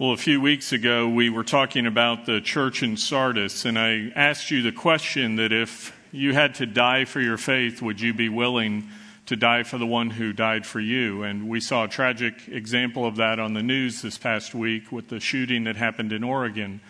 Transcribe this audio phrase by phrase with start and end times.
[0.00, 4.12] Well, a few weeks ago, we were talking about the church in Sardis, and I
[4.14, 8.14] asked you the question that if you had to die for your faith, would you
[8.14, 8.90] be willing
[9.26, 11.24] to die for the one who died for you?
[11.24, 15.08] And we saw a tragic example of that on the news this past week with
[15.08, 16.80] the shooting that happened in Oregon,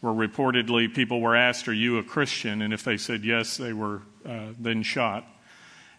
[0.00, 2.60] where reportedly people were asked, Are you a Christian?
[2.60, 5.24] And if they said yes, they were uh, then shot.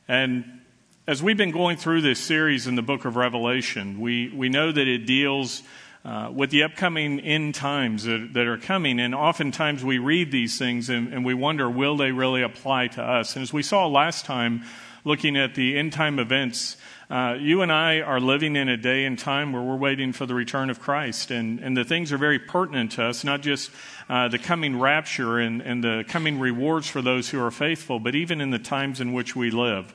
[0.10, 0.60] And
[1.08, 4.74] as we've been going through this series in the book of Revelation, we, we know
[4.74, 5.64] that it deals
[6.06, 9.00] uh, with the upcoming end times that, that, are coming.
[9.00, 13.04] And oftentimes we read these things and, and, we wonder, will they really apply to
[13.04, 13.36] us?
[13.36, 14.64] And as we saw last time,
[15.04, 16.78] looking at the end time events,
[17.10, 20.26] uh, you and I are living in a day and time where we're waiting for
[20.26, 21.32] the return of Christ.
[21.32, 23.72] And, and the things are very pertinent to us, not just
[24.08, 28.16] uh, the coming rapture and, and the coming rewards for those who are faithful, but
[28.16, 29.94] even in the times in which we live.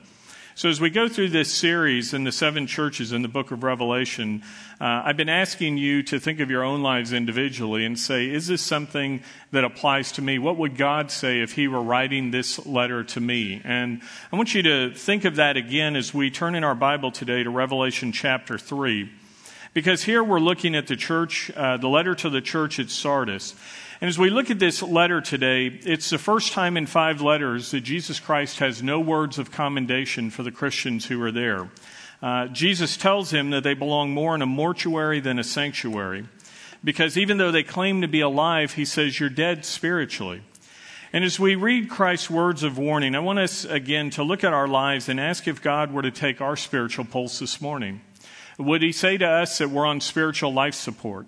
[0.57, 3.61] So, as we go through this series in the seven churches in the book of
[3.61, 4.41] Revelation,
[4.79, 8.47] uh, I've been asking you to think of your own lives individually and say, is
[8.47, 10.39] this something that applies to me?
[10.39, 13.59] What would God say if He were writing this letter to me?
[13.65, 17.11] And I want you to think of that again as we turn in our Bible
[17.11, 19.11] today to Revelation chapter 3.
[19.73, 23.55] Because here we're looking at the church, uh, the letter to the church at Sardis.
[24.01, 27.71] And as we look at this letter today, it's the first time in five letters
[27.71, 31.69] that Jesus Christ has no words of commendation for the Christians who are there.
[32.21, 36.25] Uh, Jesus tells him that they belong more in a mortuary than a sanctuary.
[36.83, 40.41] Because even though they claim to be alive, he says, You're dead spiritually.
[41.13, 44.51] And as we read Christ's words of warning, I want us again to look at
[44.51, 48.01] our lives and ask if God were to take our spiritual pulse this morning.
[48.57, 51.27] Would he say to us that we're on spiritual life support?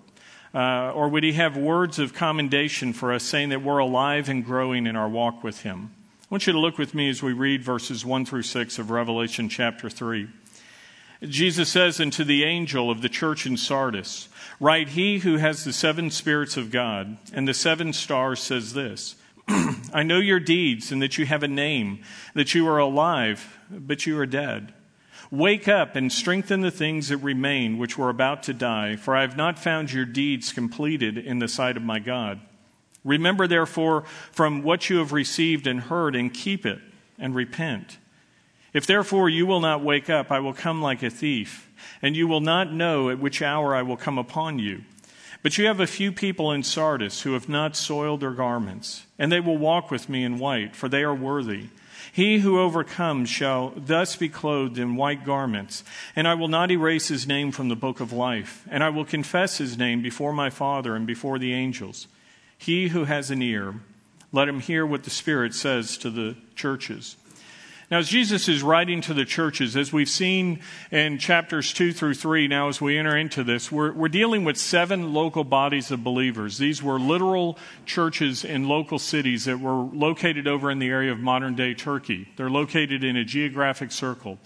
[0.54, 4.44] Uh, or would he have words of commendation for us saying that we're alive and
[4.44, 5.90] growing in our walk with him?
[6.22, 8.90] I want you to look with me as we read verses 1 through 6 of
[8.90, 10.28] Revelation chapter 3.
[11.22, 14.28] Jesus says unto the angel of the church in Sardis,
[14.60, 19.16] Write, he who has the seven spirits of God and the seven stars says this
[19.48, 22.00] I know your deeds and that you have a name,
[22.34, 24.72] that you are alive, but you are dead.
[25.30, 29.20] Wake up and strengthen the things that remain, which were about to die, for I
[29.20, 32.40] have not found your deeds completed in the sight of my God.
[33.04, 36.80] Remember, therefore, from what you have received and heard, and keep it,
[37.18, 37.98] and repent.
[38.72, 42.26] If therefore you will not wake up, I will come like a thief, and you
[42.26, 44.82] will not know at which hour I will come upon you.
[45.42, 49.30] But you have a few people in Sardis who have not soiled their garments, and
[49.30, 51.66] they will walk with me in white, for they are worthy.
[52.18, 55.84] He who overcomes shall thus be clothed in white garments,
[56.16, 59.04] and I will not erase his name from the book of life, and I will
[59.04, 62.08] confess his name before my Father and before the angels.
[62.58, 63.76] He who has an ear,
[64.32, 67.16] let him hear what the Spirit says to the churches.
[67.90, 70.60] Now, as Jesus is writing to the churches, as we've seen
[70.90, 74.58] in chapters 2 through 3, now as we enter into this, we're, we're dealing with
[74.58, 76.58] seven local bodies of believers.
[76.58, 81.18] These were literal churches in local cities that were located over in the area of
[81.18, 82.28] modern day Turkey.
[82.36, 84.38] They're located in a geographic circle.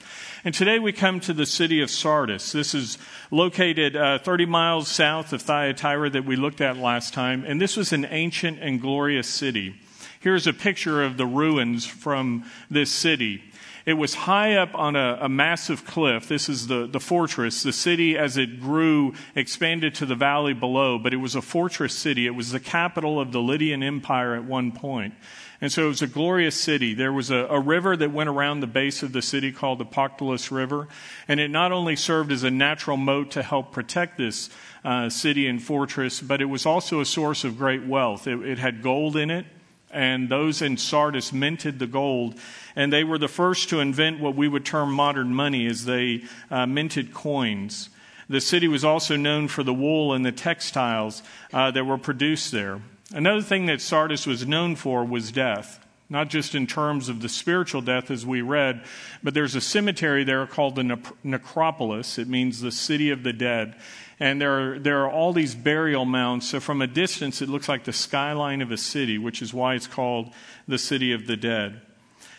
[0.44, 2.52] And today we come to the city of Sardis.
[2.52, 2.96] This is
[3.32, 7.42] located uh, 30 miles south of Thyatira that we looked at last time.
[7.44, 9.74] And this was an ancient and glorious city.
[10.22, 13.42] Here's a picture of the ruins from this city.
[13.84, 16.28] It was high up on a, a, massive cliff.
[16.28, 17.64] This is the, the fortress.
[17.64, 21.92] The city, as it grew, expanded to the valley below, but it was a fortress
[21.92, 22.24] city.
[22.26, 25.14] It was the capital of the Lydian Empire at one point.
[25.60, 26.94] And so it was a glorious city.
[26.94, 29.84] There was a, a river that went around the base of the city called the
[29.84, 30.86] Pactolus River,
[31.26, 34.50] and it not only served as a natural moat to help protect this
[34.84, 38.28] uh, city and fortress, but it was also a source of great wealth.
[38.28, 39.46] It, it had gold in it
[39.92, 42.38] and those in Sardis minted the gold.
[42.74, 46.22] And they were the first to invent what we would term modern money as they
[46.50, 47.90] uh, minted coins.
[48.28, 51.22] The city was also known for the wool and the textiles
[51.52, 52.80] uh, that were produced there.
[53.12, 55.78] Another thing that Sardis was known for was death
[56.12, 58.84] not just in terms of the spiritual death as we read,
[59.22, 62.18] but there's a cemetery there called the necropolis.
[62.18, 63.74] It means the city of the dead.
[64.22, 66.48] And there are, there are all these burial mounds.
[66.48, 69.74] So from a distance, it looks like the skyline of a city, which is why
[69.74, 70.32] it's called
[70.68, 71.80] the city of the dead.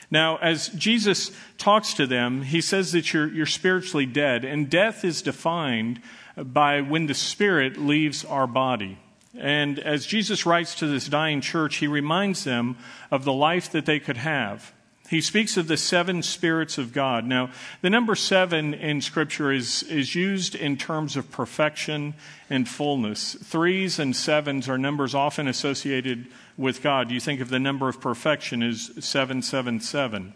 [0.09, 4.45] Now, as Jesus talks to them, he says that you're, you're spiritually dead.
[4.45, 5.99] And death is defined
[6.37, 8.97] by when the spirit leaves our body.
[9.37, 12.77] And as Jesus writes to this dying church, he reminds them
[13.11, 14.71] of the life that they could have.
[15.09, 17.25] He speaks of the seven spirits of God.
[17.25, 17.51] Now,
[17.81, 22.13] the number seven in Scripture is, is used in terms of perfection
[22.49, 23.33] and fullness.
[23.43, 26.27] Threes and sevens are numbers often associated
[26.57, 27.11] with God.
[27.11, 30.33] You think of the number of perfection as 777.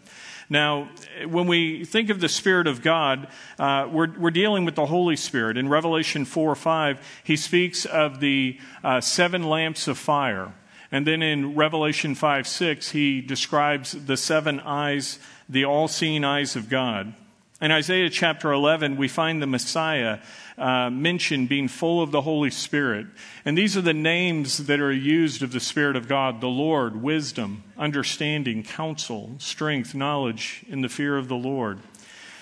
[0.50, 0.88] Now,
[1.26, 3.28] when we think of the Spirit of God,
[3.58, 5.56] uh, we're, we're dealing with the Holy Spirit.
[5.56, 10.52] In Revelation 4 or 5, he speaks of the uh, seven lamps of fire.
[10.90, 15.18] And then in Revelation 5 6, he describes the seven eyes,
[15.48, 17.14] the all seeing eyes of God.
[17.60, 20.20] In Isaiah chapter 11, we find the Messiah
[20.56, 23.06] uh, mentioned being full of the Holy Spirit.
[23.44, 27.02] And these are the names that are used of the Spirit of God the Lord,
[27.02, 31.80] wisdom, understanding, counsel, strength, knowledge, in the fear of the Lord.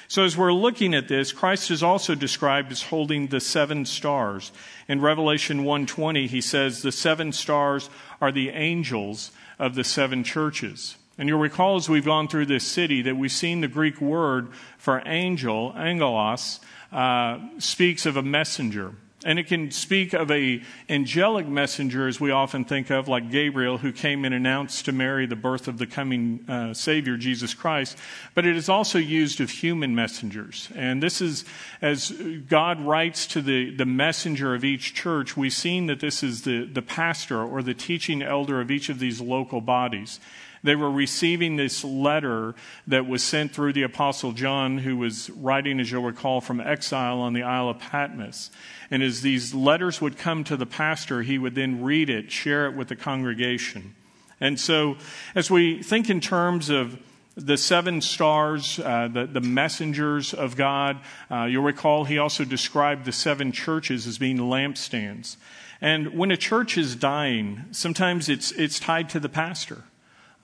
[0.08, 4.52] So as we're looking at this, Christ is also described as holding the seven stars.
[4.88, 10.96] In Revelation 1:20, he says the seven stars are the angels of the seven churches.
[11.18, 14.48] And you'll recall as we've gone through this city that we've seen the Greek word
[14.78, 16.60] for angel, angelos,
[16.92, 18.92] uh, speaks of a messenger.
[19.26, 23.76] And it can speak of a angelic messenger, as we often think of, like Gabriel,
[23.76, 27.98] who came and announced to Mary the birth of the coming uh, Savior, Jesus Christ.
[28.36, 30.68] But it is also used of human messengers.
[30.76, 31.44] And this is,
[31.82, 32.12] as
[32.48, 36.64] God writes to the, the messenger of each church, we've seen that this is the,
[36.64, 40.20] the pastor or the teaching elder of each of these local bodies.
[40.66, 42.54] They were receiving this letter
[42.86, 47.20] that was sent through the Apostle John, who was writing, as you'll recall, from exile
[47.20, 48.50] on the Isle of Patmos.
[48.90, 52.66] And as these letters would come to the pastor, he would then read it, share
[52.66, 53.94] it with the congregation.
[54.40, 54.96] And so,
[55.34, 56.98] as we think in terms of
[57.36, 60.98] the seven stars, uh, the, the messengers of God,
[61.30, 65.36] uh, you'll recall he also described the seven churches as being lampstands.
[65.80, 69.84] And when a church is dying, sometimes it's, it's tied to the pastor.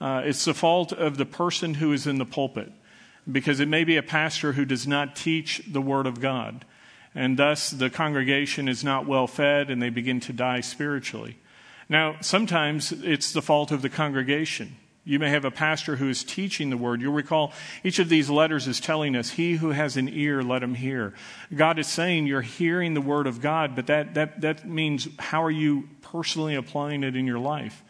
[0.03, 2.69] Uh, it's the fault of the person who is in the pulpit
[3.31, 6.65] because it may be a pastor who does not teach the Word of God.
[7.15, 11.37] And thus, the congregation is not well fed and they begin to die spiritually.
[11.87, 14.75] Now, sometimes it's the fault of the congregation.
[15.05, 16.99] You may have a pastor who is teaching the word.
[16.99, 20.63] You'll recall each of these letters is telling us, He who has an ear, let
[20.63, 21.13] him hear.
[21.55, 25.41] God is saying you're hearing the word of God, but that, that, that means how
[25.43, 27.83] are you personally applying it in your life?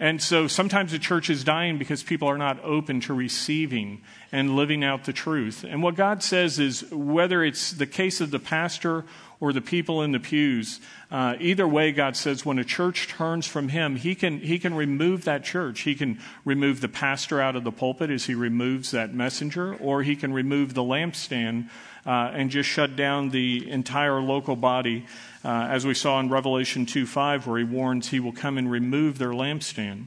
[0.00, 4.00] And so sometimes the church is dying because people are not open to receiving
[4.32, 5.62] and living out the truth.
[5.62, 9.04] And what God says is whether it's the case of the pastor
[9.40, 10.80] or the people in the pews,
[11.10, 14.72] uh, either way, God says when a church turns from Him, he can, he can
[14.72, 15.80] remove that church.
[15.80, 20.02] He can remove the pastor out of the pulpit as He removes that messenger, or
[20.02, 21.68] He can remove the lampstand
[22.10, 25.06] uh, and just shut down the entire local body
[25.44, 28.68] uh, as we saw in Revelation 2 5, where he warns he will come and
[28.68, 30.06] remove their lampstand.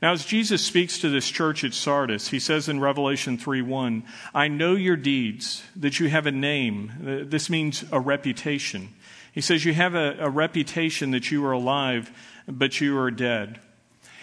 [0.00, 4.04] Now, as Jesus speaks to this church at Sardis, he says in Revelation 3 1,
[4.32, 7.26] I know your deeds, that you have a name.
[7.28, 8.90] This means a reputation.
[9.32, 12.12] He says, You have a, a reputation that you are alive,
[12.46, 13.58] but you are dead.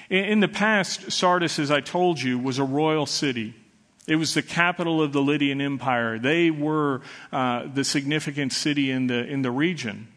[0.10, 3.54] In, in the past, Sardis, as I told you, was a royal city.
[4.08, 6.20] It was the capital of the Lydian Empire.
[6.20, 10.10] They were uh, the significant city in the, in the region.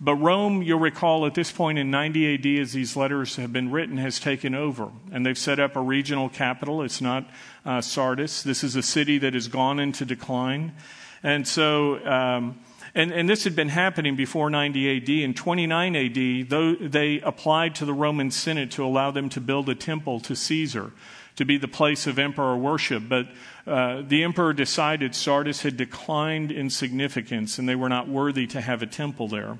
[0.00, 3.70] But Rome, you'll recall at this point in 90 AD, as these letters have been
[3.70, 4.90] written, has taken over.
[5.12, 6.82] And they've set up a regional capital.
[6.82, 7.28] It's not
[7.64, 8.42] uh, Sardis.
[8.42, 10.74] This is a city that has gone into decline.
[11.22, 12.60] And so, um,
[12.94, 15.08] and, and this had been happening before 90 AD.
[15.08, 19.68] In 29 AD, though they applied to the Roman Senate to allow them to build
[19.68, 20.92] a temple to Caesar
[21.36, 23.04] to be the place of emperor worship.
[23.08, 23.28] But
[23.66, 28.60] uh, the emperor decided Sardis had declined in significance and they were not worthy to
[28.60, 29.58] have a temple there.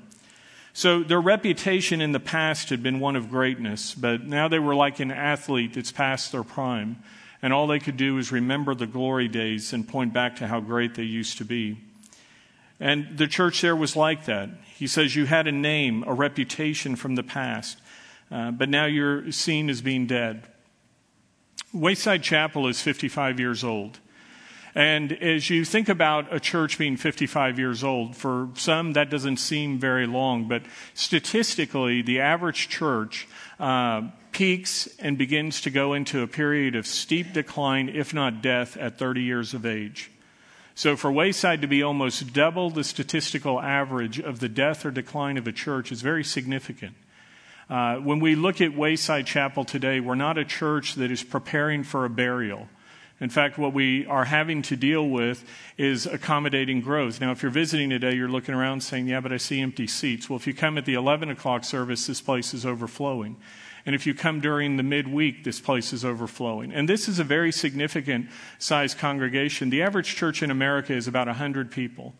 [0.73, 4.75] So their reputation in the past had been one of greatness, but now they were
[4.75, 6.97] like an athlete that's past their prime.
[7.41, 10.59] And all they could do was remember the glory days and point back to how
[10.59, 11.77] great they used to be.
[12.79, 14.49] And the church there was like that.
[14.75, 17.77] He says, You had a name, a reputation from the past,
[18.29, 20.43] uh, but now you're seen as being dead.
[21.75, 23.99] Wayside Chapel is 55 years old.
[24.73, 29.37] And as you think about a church being 55 years old, for some that doesn't
[29.37, 30.63] seem very long, but
[30.93, 33.27] statistically, the average church
[33.59, 38.75] uh, peaks and begins to go into a period of steep decline, if not death,
[38.77, 40.11] at 30 years of age.
[40.75, 45.37] So for Wayside to be almost double the statistical average of the death or decline
[45.37, 46.95] of a church is very significant.
[47.69, 51.83] Uh, when we look at Wayside Chapel today, we're not a church that is preparing
[51.83, 52.67] for a burial.
[53.19, 55.43] In fact, what we are having to deal with
[55.77, 57.21] is accommodating growth.
[57.21, 60.29] Now, if you're visiting today, you're looking around saying, Yeah, but I see empty seats.
[60.29, 63.37] Well, if you come at the 11 o'clock service, this place is overflowing.
[63.85, 66.73] And if you come during the midweek, this place is overflowing.
[66.73, 69.69] And this is a very significant size congregation.
[69.69, 72.15] The average church in America is about 100 people.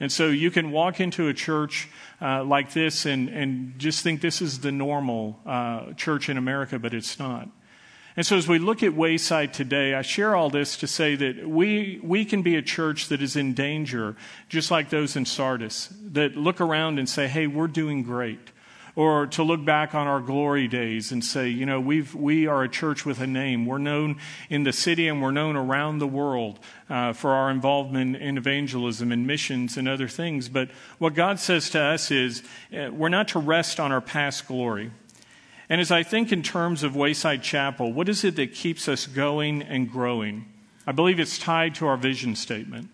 [0.00, 1.88] And so you can walk into a church
[2.22, 6.78] uh, like this and, and just think this is the normal uh, church in America,
[6.78, 7.48] but it's not.
[8.16, 11.48] And so, as we look at Wayside today, I share all this to say that
[11.48, 14.16] we, we can be a church that is in danger,
[14.48, 18.50] just like those in Sardis, that look around and say, hey, we're doing great.
[19.00, 22.62] Or to look back on our glory days and say, you know, we've, we are
[22.62, 23.64] a church with a name.
[23.64, 24.18] We're known
[24.50, 26.58] in the city and we're known around the world
[26.90, 30.50] uh, for our involvement in evangelism and missions and other things.
[30.50, 32.42] But what God says to us is
[32.78, 34.90] uh, we're not to rest on our past glory.
[35.70, 39.06] And as I think in terms of Wayside Chapel, what is it that keeps us
[39.06, 40.44] going and growing?
[40.86, 42.90] I believe it's tied to our vision statement.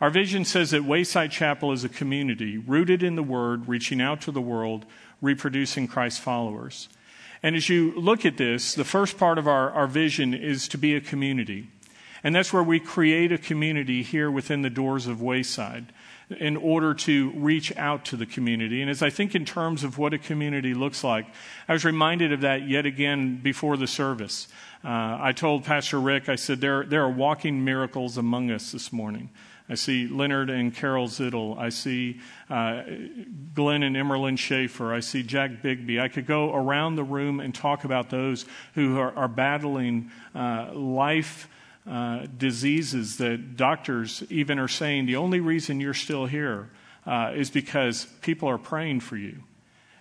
[0.00, 4.20] Our vision says that Wayside Chapel is a community rooted in the Word, reaching out
[4.22, 4.86] to the world,
[5.20, 6.88] reproducing Christ followers.
[7.42, 10.78] And as you look at this, the first part of our, our vision is to
[10.78, 11.68] be a community.
[12.24, 15.92] And that's where we create a community here within the doors of Wayside
[16.30, 18.82] in order to reach out to the community.
[18.82, 21.26] And as I think in terms of what a community looks like,
[21.66, 24.48] I was reminded of that yet again before the service.
[24.84, 28.92] Uh, I told Pastor Rick, I said, there, there are walking miracles among us this
[28.92, 29.30] morning.
[29.70, 31.58] I see Leonard and Carol Zittel.
[31.58, 32.82] I see uh,
[33.54, 34.94] Glenn and Emerlyn Schaefer.
[34.94, 36.00] I see Jack Bigby.
[36.00, 40.72] I could go around the room and talk about those who are, are battling uh,
[40.72, 41.48] life
[41.88, 46.70] uh, diseases that doctors even are saying the only reason you're still here
[47.06, 49.42] uh, is because people are praying for you.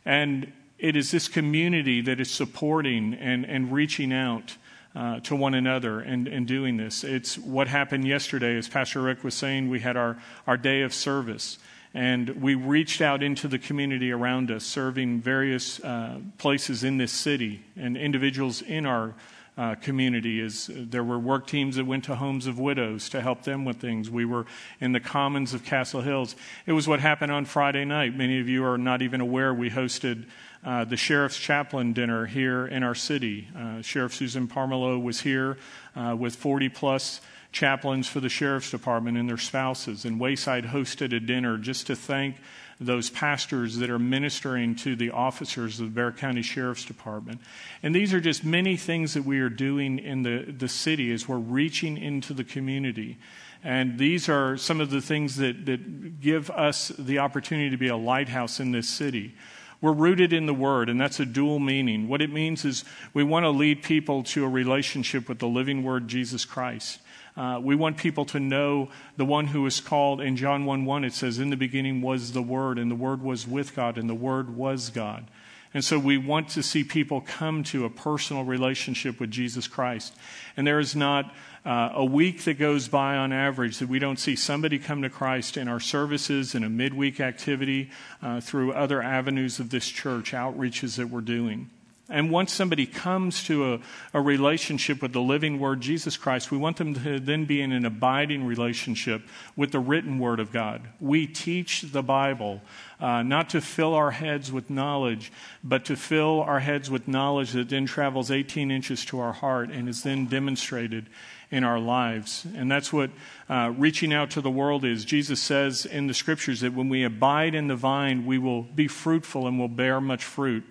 [0.05, 4.55] And it is this community that is supporting and, and reaching out
[4.97, 7.03] uh, to one another and, and doing this.
[7.03, 10.91] It's what happened yesterday, as Pastor Rick was saying, we had our, our day of
[10.91, 11.59] service.
[11.93, 17.11] And we reached out into the community around us, serving various uh, places in this
[17.11, 19.13] city and individuals in our
[19.55, 23.41] uh, community is there were work teams that went to homes of widows to help
[23.41, 24.07] them with things.
[24.07, 24.45] We were
[24.79, 26.35] in the commons of Castle Hills.
[26.67, 28.15] It was what happened on Friday night.
[28.15, 30.25] Many of you are not even aware we hosted
[30.65, 33.47] uh, the sheriff's chaplain dinner here in our city.
[33.55, 35.57] Uh, Sheriff Susan Pamerleau was here
[35.95, 37.21] uh, with 40 plus
[37.51, 40.05] chaplains for the sheriff's department and their spouses.
[40.05, 42.35] And Wayside hosted a dinner just to thank
[42.79, 47.41] those pastors that are ministering to the officers of the Bexar County Sheriff's Department.
[47.81, 51.27] And these are just many things that we are doing in the, the city as
[51.27, 53.17] we're reaching into the community.
[53.63, 57.87] And these are some of the things that, that give us the opportunity to be
[57.87, 59.33] a lighthouse in this city.
[59.79, 62.07] We're rooted in the Word, and that's a dual meaning.
[62.07, 65.83] What it means is we want to lead people to a relationship with the living
[65.83, 66.99] Word, Jesus Christ.
[67.35, 71.03] Uh, we want people to know the one who is called in John 1 1,
[71.03, 74.09] it says, In the beginning was the Word, and the Word was with God, and
[74.09, 75.27] the Word was God.
[75.73, 80.13] And so we want to see people come to a personal relationship with Jesus Christ.
[80.55, 81.33] And there is not
[81.65, 85.09] uh, a week that goes by on average that we don't see somebody come to
[85.09, 90.31] Christ in our services, in a midweek activity, uh, through other avenues of this church,
[90.31, 91.69] outreaches that we're doing.
[92.09, 93.79] And once somebody comes to a,
[94.13, 97.73] a, relationship with the living Word, Jesus Christ, we want them to then be in
[97.73, 99.23] an abiding relationship
[99.57, 100.87] with the written Word of God.
[101.01, 102.61] We teach the Bible
[103.01, 105.33] uh, not to fill our heads with knowledge,
[105.63, 109.69] but to fill our heads with knowledge that then travels 18 inches to our heart
[109.69, 111.07] and is then demonstrated
[111.51, 112.45] in our lives.
[112.55, 113.09] And that's what
[113.49, 115.03] uh, reaching out to the world is.
[115.03, 118.87] Jesus says in the scriptures that when we abide in the vine, we will be
[118.87, 120.63] fruitful and will bear much fruit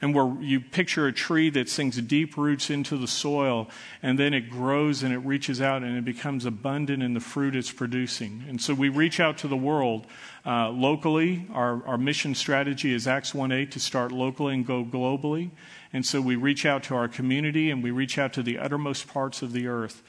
[0.00, 3.68] and where you picture a tree that sinks deep roots into the soil
[4.02, 7.56] and then it grows and it reaches out and it becomes abundant in the fruit
[7.56, 8.44] it's producing.
[8.48, 10.06] And so we reach out to the world
[10.46, 11.46] uh, locally.
[11.52, 15.50] Our, our mission strategy is Acts 1 8 to start locally and go globally.
[15.92, 19.06] And so we reach out to our community and we reach out to the uttermost
[19.06, 20.02] parts of the earth.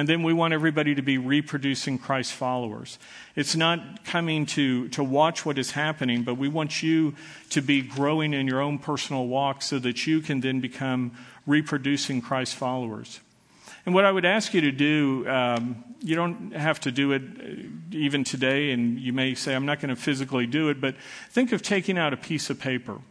[0.00, 2.98] And then we want everybody to be reproducing Christ followers.
[3.36, 7.14] It's not coming to, to watch what is happening, but we want you
[7.50, 11.12] to be growing in your own personal walk so that you can then become
[11.46, 13.20] reproducing Christ followers.
[13.84, 17.22] And what I would ask you to do, um, you don't have to do it
[17.22, 20.94] uh, even today, and you may say, I'm not going to physically do it, but
[21.28, 23.02] think of taking out a piece of paper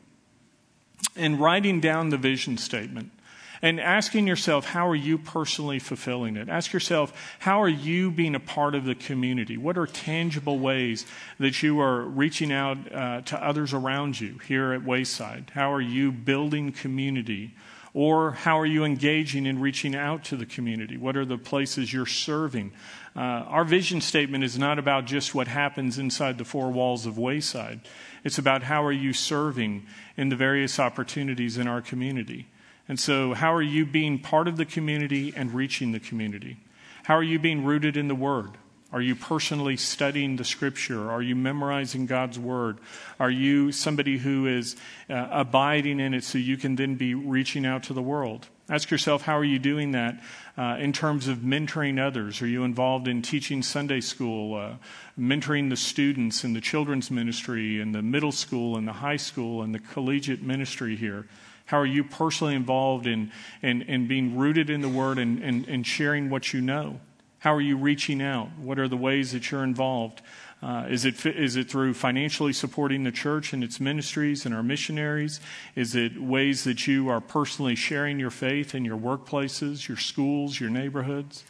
[1.15, 3.11] and writing down the vision statement
[3.61, 6.49] and asking yourself, how are you personally fulfilling it?
[6.49, 9.57] Ask yourself, how are you being a part of the community?
[9.57, 11.05] What are tangible ways
[11.39, 15.51] that you are reaching out uh, to others around you here at Wayside?
[15.53, 17.53] How are you building community?
[17.93, 20.95] Or how are you engaging in reaching out to the community?
[20.95, 22.71] What are the places you're serving?
[23.15, 27.17] Uh, our vision statement is not about just what happens inside the four walls of
[27.17, 27.81] Wayside.
[28.23, 32.45] It's about how are you serving in the various opportunities in our community.
[32.89, 36.57] And so, how are you being part of the community and reaching the community?
[37.03, 38.57] How are you being rooted in the Word?
[38.91, 41.11] Are you personally studying the Scripture?
[41.11, 42.79] Are you memorizing God's Word?
[43.19, 44.75] Are you somebody who is
[45.07, 48.47] uh, abiding in it so you can then be reaching out to the world?
[48.67, 50.19] Ask yourself, how are you doing that
[50.57, 52.41] uh, in terms of mentoring others?
[52.41, 54.73] Are you involved in teaching Sunday school, uh,
[55.19, 59.61] mentoring the students in the children's ministry, in the middle school, and the high school,
[59.61, 61.27] and the collegiate ministry here?
[61.69, 65.67] How are you personally involved in, in, in being rooted in the Word and, and,
[65.67, 66.99] and sharing what you know?
[67.37, 68.49] How are you reaching out?
[68.57, 70.23] What are the ways that you're involved?
[70.63, 74.63] Uh, is, it, is it through financially supporting the church and its ministries and our
[74.63, 75.39] missionaries?
[75.75, 80.59] Is it ways that you are personally sharing your faith in your workplaces, your schools,
[80.59, 81.43] your neighborhoods?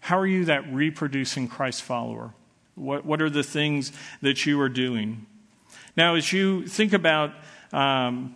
[0.00, 2.32] How are you that reproducing Christ follower?
[2.74, 3.92] What, what are the things
[4.22, 5.26] that you are doing?
[5.94, 7.34] Now, as you think about
[7.70, 8.34] um,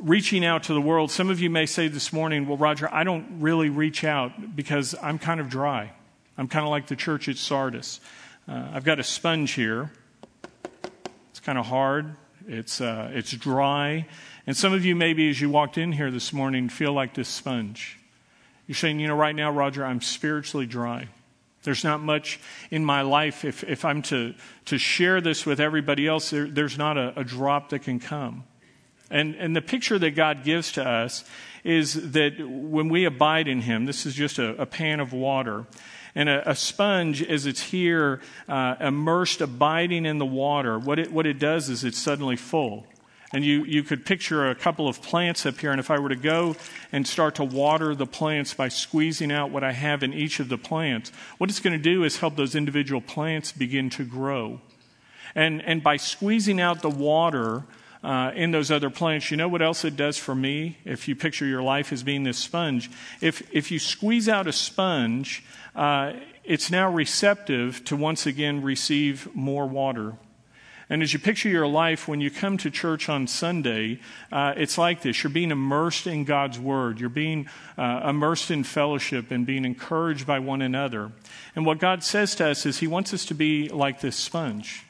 [0.00, 3.04] reaching out to the world, some of you may say this morning, well, Roger, I
[3.04, 5.92] don't really reach out because I'm kind of dry.
[6.36, 8.00] I'm kind of like the church at Sardis.
[8.48, 9.90] Uh, I've got a sponge here.
[11.30, 12.14] It's kind of hard.
[12.46, 14.06] It's uh, it's dry,
[14.46, 17.28] and some of you maybe as you walked in here this morning feel like this
[17.28, 17.98] sponge.
[18.66, 21.08] You're saying, you know, right now, Roger, I'm spiritually dry.
[21.62, 22.40] There's not much
[22.70, 23.44] in my life.
[23.44, 24.34] If, if I'm to,
[24.66, 28.44] to share this with everybody else, there, there's not a, a drop that can come.
[29.10, 31.24] And, and the picture that God gives to us
[31.64, 35.66] is that when we abide in Him, this is just a, a pan of water.
[36.14, 41.12] And a, a sponge, as it's here, uh, immersed, abiding in the water, what it,
[41.12, 42.86] what it does is it's suddenly full.
[43.32, 46.08] And you, you could picture a couple of plants up here, and if I were
[46.08, 46.56] to go
[46.92, 50.48] and start to water the plants by squeezing out what I have in each of
[50.48, 54.60] the plants, what it's going to do is help those individual plants begin to grow.
[55.34, 57.64] And, and by squeezing out the water,
[58.02, 60.78] uh, in those other plants, you know what else it does for me?
[60.84, 62.90] If you picture your life as being this sponge,
[63.20, 66.12] if, if you squeeze out a sponge, uh,
[66.44, 70.14] it's now receptive to once again receive more water.
[70.90, 74.00] And as you picture your life, when you come to church on Sunday,
[74.32, 75.22] uh, it's like this.
[75.22, 76.98] You're being immersed in God's Word.
[76.98, 81.12] You're being uh, immersed in fellowship and being encouraged by one another.
[81.54, 84.86] And what God says to us is He wants us to be like this sponge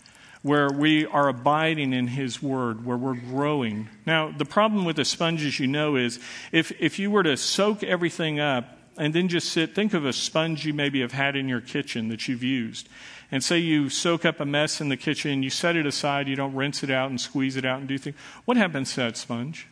[0.48, 3.86] where we are abiding in His Word, where we're growing.
[4.06, 6.18] Now, the problem with a sponge, as you know, is
[6.52, 10.12] if, if you were to soak everything up and then just sit, think of a
[10.14, 12.88] sponge you maybe have had in your kitchen that you've used.
[13.30, 16.34] And say you soak up a mess in the kitchen, you set it aside, you
[16.34, 18.16] don't rinse it out and squeeze it out and do things.
[18.46, 19.68] What happens to that sponge?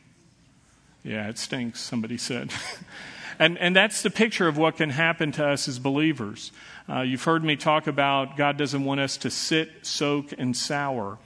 [1.03, 2.53] Yeah, it stinks, somebody said.
[3.39, 6.53] and, and that's the picture of what can happen to us as believers.
[6.89, 11.19] Uh, you've heard me talk about God doesn't want us to sit, soak, and sour.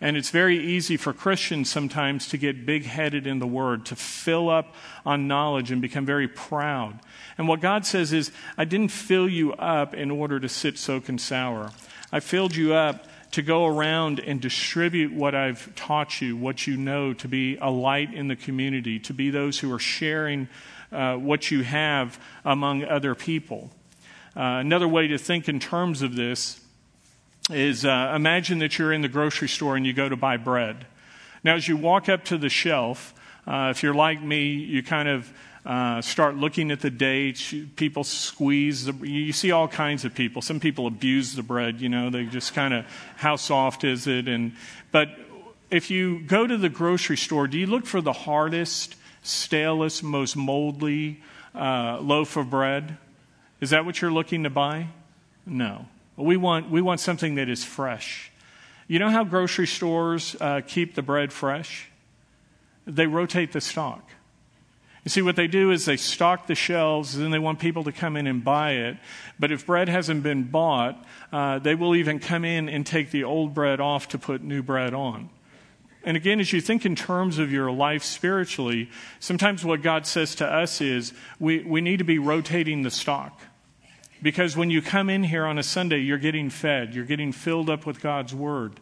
[0.00, 3.96] And it's very easy for Christians sometimes to get big headed in the Word, to
[3.96, 4.74] fill up
[5.06, 7.00] on knowledge and become very proud.
[7.38, 11.08] And what God says is, I didn't fill you up in order to sit, soak,
[11.08, 11.70] and sour.
[12.12, 16.76] I filled you up to go around and distribute what I've taught you, what you
[16.76, 20.48] know, to be a light in the community, to be those who are sharing
[20.92, 23.70] uh, what you have among other people.
[24.36, 26.60] Uh, another way to think in terms of this
[27.50, 30.86] is uh, imagine that you're in the grocery store and you go to buy bread.
[31.44, 33.14] Now, as you walk up to the shelf,
[33.46, 35.32] uh, if you're like me, you kind of
[35.64, 37.54] uh, start looking at the dates.
[37.76, 38.84] People squeeze.
[38.84, 40.42] The, you see all kinds of people.
[40.42, 41.80] Some people abuse the bread.
[41.80, 42.84] You know, they just kind of,
[43.16, 44.28] how soft is it?
[44.28, 44.52] And
[44.92, 45.08] but
[45.70, 48.96] if you go to the grocery store, do you look for the hardest,
[49.26, 51.22] stalest, most moldy
[51.54, 52.98] uh, loaf of bread?
[53.60, 54.88] Is that what you're looking to buy?
[55.44, 55.86] No.
[56.16, 58.30] We want, we want something that is fresh.
[58.88, 61.88] You know how grocery stores uh, keep the bread fresh?
[62.86, 64.02] They rotate the stock.
[65.06, 67.84] You see, what they do is they stock the shelves, and then they want people
[67.84, 68.96] to come in and buy it.
[69.38, 73.22] But if bread hasn't been bought, uh, they will even come in and take the
[73.22, 75.30] old bread off to put new bread on.
[76.06, 78.88] And again, as you think in terms of your life spiritually,
[79.18, 83.40] sometimes what God says to us is we, we need to be rotating the stock.
[84.22, 87.68] Because when you come in here on a Sunday, you're getting fed, you're getting filled
[87.68, 88.78] up with God's Word.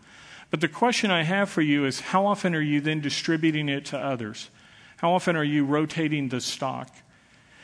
[0.50, 3.86] But the question I have for you is how often are you then distributing it
[3.86, 4.50] to others?
[4.98, 6.94] How often are you rotating the stock?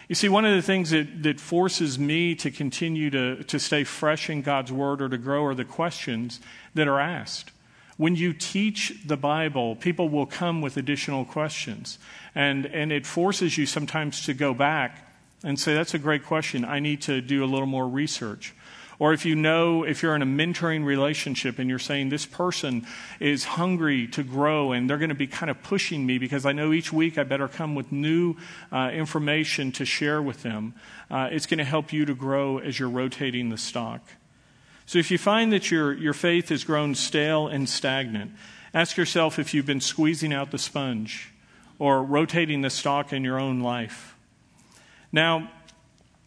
[0.08, 3.84] You see, one of the things that, that forces me to continue to, to stay
[3.84, 6.40] fresh in God's Word or to grow are the questions
[6.74, 7.52] that are asked.
[8.00, 11.98] When you teach the Bible, people will come with additional questions.
[12.34, 15.12] And, and it forces you sometimes to go back
[15.44, 16.64] and say, That's a great question.
[16.64, 18.54] I need to do a little more research.
[18.98, 22.86] Or if you know, if you're in a mentoring relationship and you're saying, This person
[23.20, 26.52] is hungry to grow and they're going to be kind of pushing me because I
[26.52, 28.34] know each week I better come with new
[28.72, 30.72] uh, information to share with them,
[31.10, 34.00] uh, it's going to help you to grow as you're rotating the stock.
[34.90, 38.32] So if you find that your, your faith has grown stale and stagnant,
[38.74, 41.30] ask yourself if you've been squeezing out the sponge
[41.78, 44.16] or rotating the stock in your own life.
[45.12, 45.48] Now,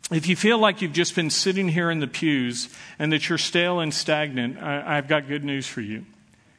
[0.10, 3.38] if you feel like you've just been sitting here in the pews and that you're
[3.38, 6.06] stale and stagnant, I, have got good news for you.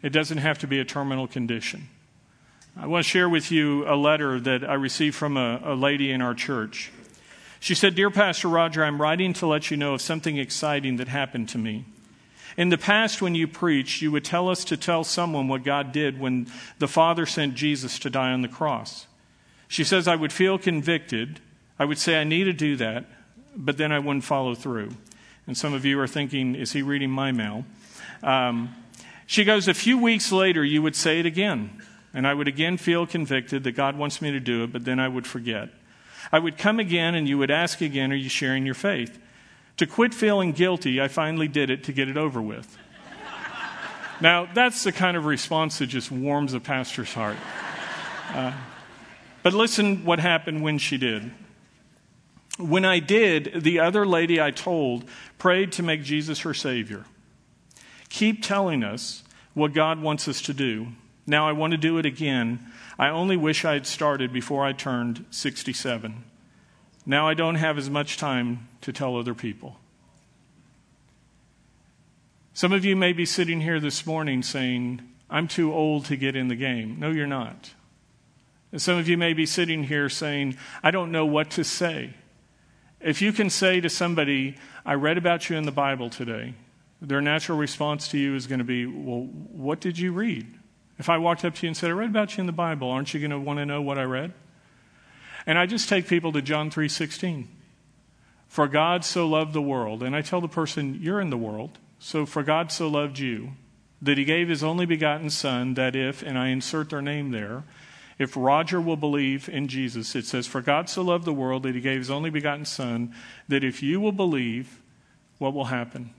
[0.02, 1.88] It doesn't have to be a terminal condition.
[2.76, 6.10] I want to share with you a letter that I received from a, a lady
[6.10, 6.92] in our church.
[7.60, 11.08] She said, Dear Pastor Roger, I'm writing to let you know of something exciting that
[11.08, 11.86] happened to me.
[12.56, 15.92] In the past, when you preached, you would tell us to tell someone what God
[15.92, 16.46] did when
[16.78, 19.06] the Father sent Jesus to die on the cross.
[19.66, 21.40] She says, I would feel convicted.
[21.78, 23.06] I would say, I need to do that
[23.56, 24.90] but then I wouldn't follow through.
[25.46, 27.64] And some of you are thinking, is he reading my mail?
[28.22, 28.74] Um,
[29.26, 31.82] she goes, A few weeks later, you would say it again.
[32.12, 35.00] And I would again feel convicted that God wants me to do it, but then
[35.00, 35.70] I would forget.
[36.30, 39.18] I would come again and you would ask again, Are you sharing your faith?
[39.78, 42.78] To quit feeling guilty, I finally did it to get it over with.
[44.20, 47.36] now, that's the kind of response that just warms a pastor's heart.
[48.32, 48.52] Uh,
[49.42, 51.30] but listen what happened when she did.
[52.58, 55.04] When I did, the other lady I told
[55.38, 57.04] prayed to make Jesus her Savior.
[58.08, 60.88] Keep telling us what God wants us to do.
[61.26, 62.60] Now I want to do it again.
[62.96, 66.22] I only wish I had started before I turned 67.
[67.06, 69.76] Now I don't have as much time to tell other people.
[72.54, 76.36] Some of you may be sitting here this morning saying, I'm too old to get
[76.36, 76.98] in the game.
[77.00, 77.74] No, you're not.
[78.70, 82.14] And some of you may be sitting here saying, I don't know what to say.
[83.00, 86.54] If you can say to somebody, I read about you in the Bible today,
[87.02, 90.46] their natural response to you is going to be, Well, what did you read?
[90.98, 92.90] If I walked up to you and said, I read about you in the Bible,
[92.90, 94.32] aren't you going to want to know what I read?
[95.46, 97.48] And I just take people to John 3:16.
[98.48, 101.78] For God so loved the world, and I tell the person, you're in the world.
[101.98, 103.52] So for God so loved you
[104.00, 107.64] that he gave his only begotten son that if and I insert their name there,
[108.18, 111.74] if Roger will believe in Jesus, it says, For God so loved the world that
[111.74, 113.14] he gave his only begotten Son,
[113.48, 114.80] that if you will believe,
[115.38, 116.10] what will happen?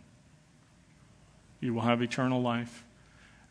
[1.61, 2.83] You will have eternal life.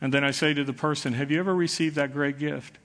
[0.00, 2.78] And then I say to the person, Have you ever received that great gift?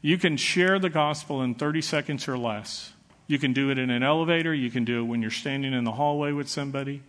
[0.00, 2.92] You can share the gospel in 30 seconds or less.
[3.26, 5.84] You can do it in an elevator, you can do it when you're standing in
[5.84, 7.02] the hallway with somebody.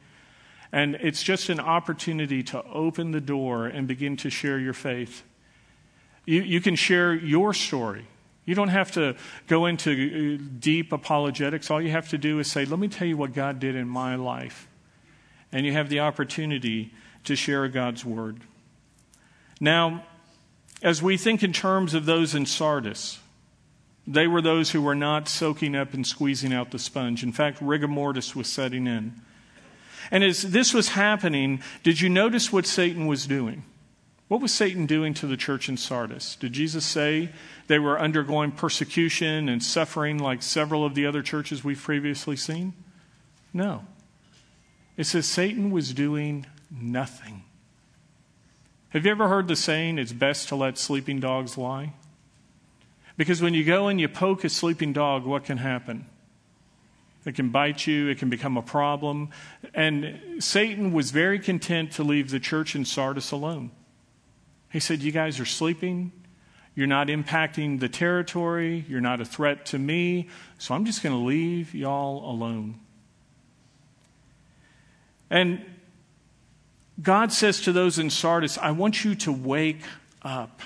[0.71, 5.23] And it's just an opportunity to open the door and begin to share your faith.
[6.25, 8.05] You, you can share your story.
[8.45, 9.15] You don't have to
[9.47, 11.71] go into uh, deep apologetics.
[11.71, 13.87] All you have to do is say, Let me tell you what God did in
[13.87, 14.67] my life.
[15.51, 18.41] And you have the opportunity to share God's word.
[19.59, 20.03] Now,
[20.81, 23.19] as we think in terms of those in Sardis,
[24.07, 27.21] they were those who were not soaking up and squeezing out the sponge.
[27.21, 29.13] In fact, rigor mortis was setting in.
[30.09, 33.63] And as this was happening, did you notice what Satan was doing?
[34.27, 36.35] What was Satan doing to the church in Sardis?
[36.35, 37.29] Did Jesus say
[37.67, 42.73] they were undergoing persecution and suffering like several of the other churches we've previously seen?
[43.53, 43.85] No.
[44.97, 47.43] It says Satan was doing nothing.
[48.89, 51.93] Have you ever heard the saying, it's best to let sleeping dogs lie?
[53.17, 56.07] Because when you go and you poke a sleeping dog, what can happen?
[57.25, 59.29] It can bite you, it can become a problem.
[59.75, 63.71] And Satan was very content to leave the church in Sardis alone.
[64.71, 66.11] He said, You guys are sleeping.
[66.75, 68.85] You're not impacting the territory.
[68.87, 70.29] You're not a threat to me.
[70.57, 72.79] So I'm just going to leave y'all alone.
[75.29, 75.63] And
[77.01, 79.81] God says to those in Sardis, I want you to wake
[80.21, 80.61] up.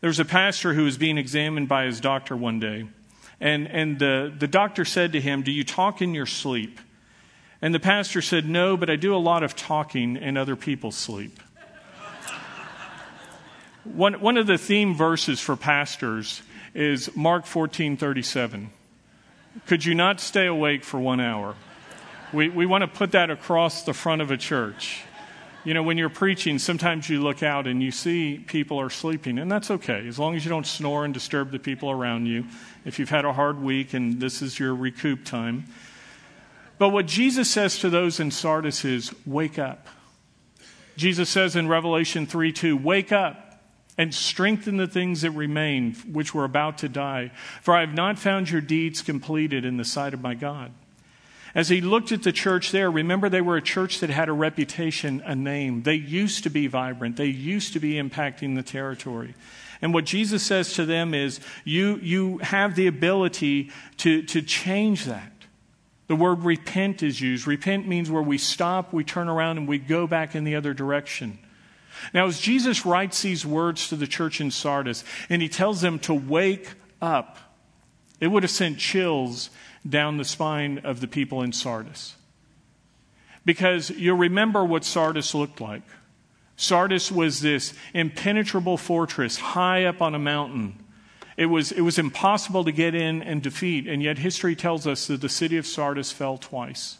[0.00, 2.86] There was a pastor who was being examined by his doctor one day.
[3.40, 6.80] And, and the, the doctor said to him, Do you talk in your sleep?
[7.62, 10.96] And the pastor said, No, but I do a lot of talking in other people's
[10.96, 11.38] sleep.
[13.84, 16.42] One, one of the theme verses for pastors
[16.74, 18.70] is Mark 14 37.
[19.66, 21.56] Could you not stay awake for one hour?
[22.32, 25.02] We, we want to put that across the front of a church.
[25.64, 29.38] You know, when you're preaching, sometimes you look out and you see people are sleeping,
[29.38, 32.44] and that's okay, as long as you don't snore and disturb the people around you.
[32.84, 35.64] If you've had a hard week and this is your recoup time.
[36.78, 39.88] But what Jesus says to those in Sardis is, wake up.
[40.96, 43.62] Jesus says in Revelation 3 2, wake up
[43.96, 47.32] and strengthen the things that remain, which were about to die.
[47.62, 50.72] For I have not found your deeds completed in the sight of my God.
[51.58, 54.32] As he looked at the church there, remember they were a church that had a
[54.32, 55.82] reputation, a name.
[55.82, 59.34] They used to be vibrant, they used to be impacting the territory.
[59.82, 65.06] And what Jesus says to them is, you, you have the ability to, to change
[65.06, 65.32] that.
[66.06, 67.48] The word repent is used.
[67.48, 70.74] Repent means where we stop, we turn around, and we go back in the other
[70.74, 71.40] direction.
[72.14, 75.98] Now, as Jesus writes these words to the church in Sardis and he tells them
[76.00, 77.36] to wake up,
[78.20, 79.50] it would have sent chills
[79.86, 82.14] down the spine of the people in Sardis.
[83.44, 85.82] Because you'll remember what Sardis looked like.
[86.56, 90.84] Sardis was this impenetrable fortress high up on a mountain.
[91.36, 95.06] It was, it was impossible to get in and defeat, and yet history tells us
[95.06, 96.98] that the city of Sardis fell twice.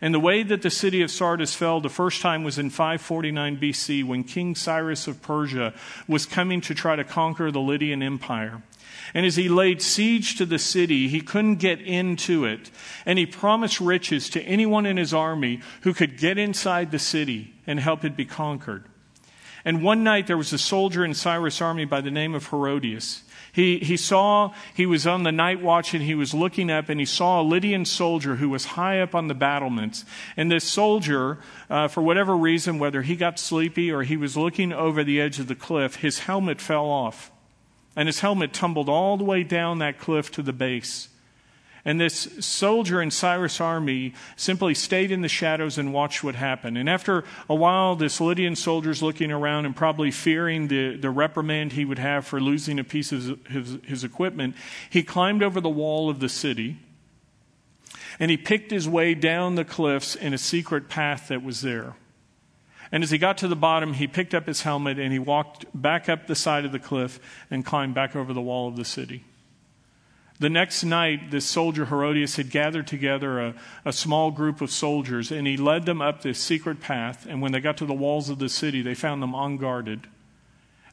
[0.00, 3.58] And the way that the city of Sardis fell the first time was in 549
[3.58, 5.74] BC when King Cyrus of Persia
[6.06, 8.62] was coming to try to conquer the Lydian Empire.
[9.14, 12.70] And as he laid siege to the city, he couldn't get into it.
[13.06, 17.54] And he promised riches to anyone in his army who could get inside the city
[17.66, 18.84] and help it be conquered.
[19.64, 23.22] And one night there was a soldier in Cyrus' army by the name of Herodias.
[23.52, 27.00] He, he saw, he was on the night watch and he was looking up and
[27.00, 30.04] he saw a Lydian soldier who was high up on the battlements.
[30.36, 34.72] And this soldier, uh, for whatever reason, whether he got sleepy or he was looking
[34.72, 37.32] over the edge of the cliff, his helmet fell off
[37.98, 41.08] and his helmet tumbled all the way down that cliff to the base.
[41.84, 46.78] And this soldier in Cyrus' army simply stayed in the shadows and watched what happened.
[46.78, 51.72] And after a while, this Lydian soldier's looking around and probably fearing the, the reprimand
[51.72, 54.54] he would have for losing a piece of his, his equipment,
[54.88, 56.76] he climbed over the wall of the city
[58.20, 61.96] and he picked his way down the cliffs in a secret path that was there.
[62.90, 65.66] And as he got to the bottom, he picked up his helmet and he walked
[65.74, 67.20] back up the side of the cliff
[67.50, 69.24] and climbed back over the wall of the city.
[70.40, 75.32] The next night, this soldier Herodias had gathered together a, a, small group of soldiers
[75.32, 77.26] and he led them up this secret path.
[77.28, 80.06] And when they got to the walls of the city, they found them unguarded.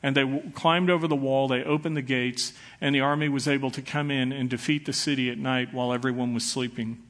[0.02, 3.48] And they w- climbed over the wall, they opened the gates, and the army was
[3.48, 7.02] able to come in and defeat the city at night while everyone was sleeping.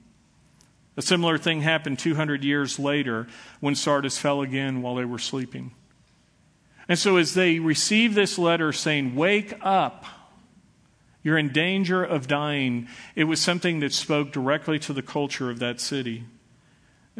[0.97, 3.27] A similar thing happened 200 years later
[3.59, 5.71] when Sardis fell again while they were sleeping.
[6.87, 10.05] And so, as they received this letter saying, Wake up,
[11.23, 15.59] you're in danger of dying, it was something that spoke directly to the culture of
[15.59, 16.25] that city.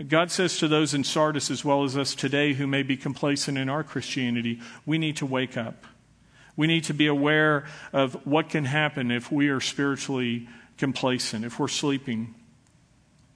[0.08, 3.58] God says to those in Sardis, as well as us today who may be complacent
[3.58, 5.86] in our Christianity, we need to wake up.
[6.58, 11.60] We need to be aware of what can happen if we are spiritually complacent, if
[11.60, 12.36] we're sleeping.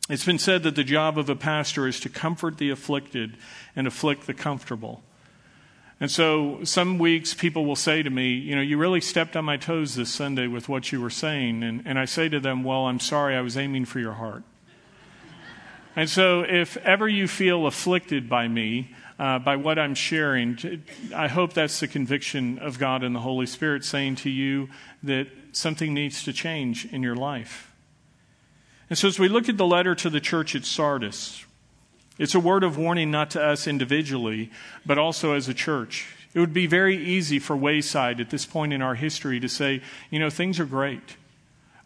[0.09, 3.37] It's been said that the job of a pastor is to comfort the afflicted
[3.75, 5.03] and afflict the comfortable.
[5.99, 9.45] And so some weeks people will say to me, You know, you really stepped on
[9.45, 11.61] my toes this Sunday with what you were saying.
[11.61, 14.41] And, and I say to them, Well, I'm sorry, I was aiming for your heart.
[15.95, 20.57] and so if ever you feel afflicted by me, uh, by what I'm sharing,
[21.13, 24.69] I hope that's the conviction of God and the Holy Spirit saying to you
[25.03, 27.68] that something needs to change in your life.
[28.89, 31.45] And so, as we look at the letter to the church at Sardis,
[32.17, 34.52] it's a word of warning not to us individually,
[34.86, 36.15] but also as a church.
[36.34, 39.82] It would be very easy for Wayside at this point in our history to say,
[40.10, 41.17] you know, things are great.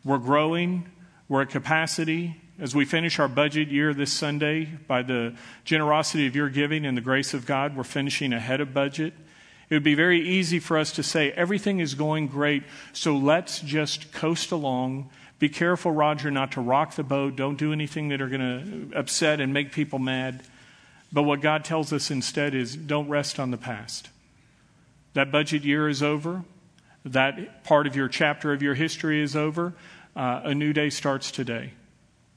[0.04, 0.90] We're growing,
[1.30, 2.42] we're at capacity.
[2.60, 5.36] As we finish our budget year this Sunday, by the
[5.66, 9.14] generosity of your giving and the grace of God, we're finishing ahead of budget.
[9.70, 13.60] It would be very easy for us to say, everything is going great, so let's
[13.60, 15.10] just coast along
[15.44, 17.36] be careful, Roger, not to rock the boat.
[17.36, 20.42] Don't do anything that are going to upset and make people mad.
[21.12, 24.08] But what God tells us instead is don't rest on the past.
[25.16, 26.46] That budget year is over.
[27.04, 29.74] That part of your chapter of your history is over.
[30.16, 31.74] Uh, a new day starts today.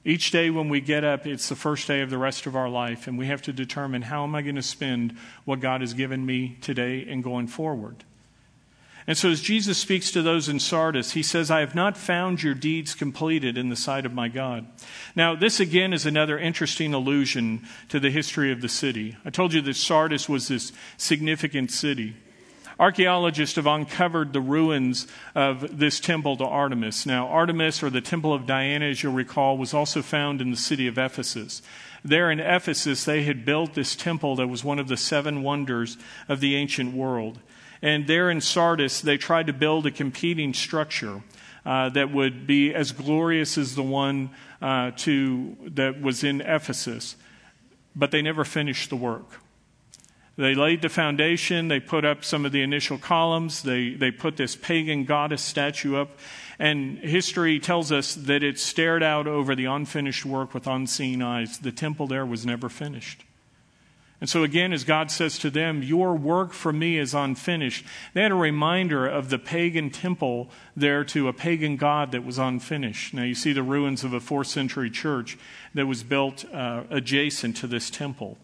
[0.03, 2.67] Each day when we get up, it's the first day of the rest of our
[2.67, 5.15] life, and we have to determine how am I going to spend
[5.45, 8.03] what God has given me today and going forward.
[9.07, 12.43] And so, as Jesus speaks to those in Sardis, he says, I have not found
[12.43, 14.67] your deeds completed in the sight of my God.
[15.15, 19.15] Now, this again is another interesting allusion to the history of the city.
[19.23, 22.17] I told you that Sardis was this significant city.
[22.79, 27.05] Archaeologists have uncovered the ruins of this temple to Artemis.
[27.05, 30.57] Now, Artemis, or the Temple of Diana, as you'll recall, was also found in the
[30.57, 31.61] city of Ephesus.
[32.03, 35.97] There in Ephesus, they had built this temple that was one of the seven wonders
[36.29, 37.39] of the ancient world.
[37.81, 41.21] And there in Sardis, they tried to build a competing structure
[41.65, 44.29] uh, that would be as glorious as the one
[44.61, 47.15] uh, to, that was in Ephesus.
[47.95, 49.41] But they never finished the work.
[50.37, 54.37] They laid the foundation, they put up some of the initial columns, they, they put
[54.37, 56.11] this pagan goddess statue up,
[56.59, 61.57] and history tells us that it stared out over the unfinished work with unseen eyes.
[61.57, 63.23] The temple there was never finished.
[64.19, 68.23] And so, again, as God says to them, Your work for me is unfinished, they
[68.23, 73.13] had a reminder of the pagan temple there to a pagan god that was unfinished.
[73.13, 75.37] Now, you see the ruins of a fourth century church
[75.75, 78.39] that was built uh, adjacent to this temple.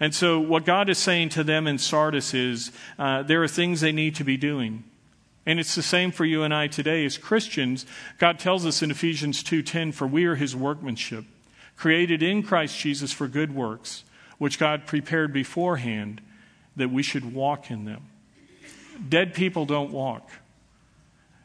[0.00, 3.82] And so, what God is saying to them in Sardis is uh, there are things
[3.82, 4.84] they need to be doing.
[5.44, 7.84] And it's the same for you and I today as Christians.
[8.18, 11.24] God tells us in Ephesians 2:10 for we are his workmanship,
[11.76, 14.04] created in Christ Jesus for good works,
[14.38, 16.20] which God prepared beforehand
[16.76, 18.08] that we should walk in them.
[19.08, 20.30] Dead people don't walk.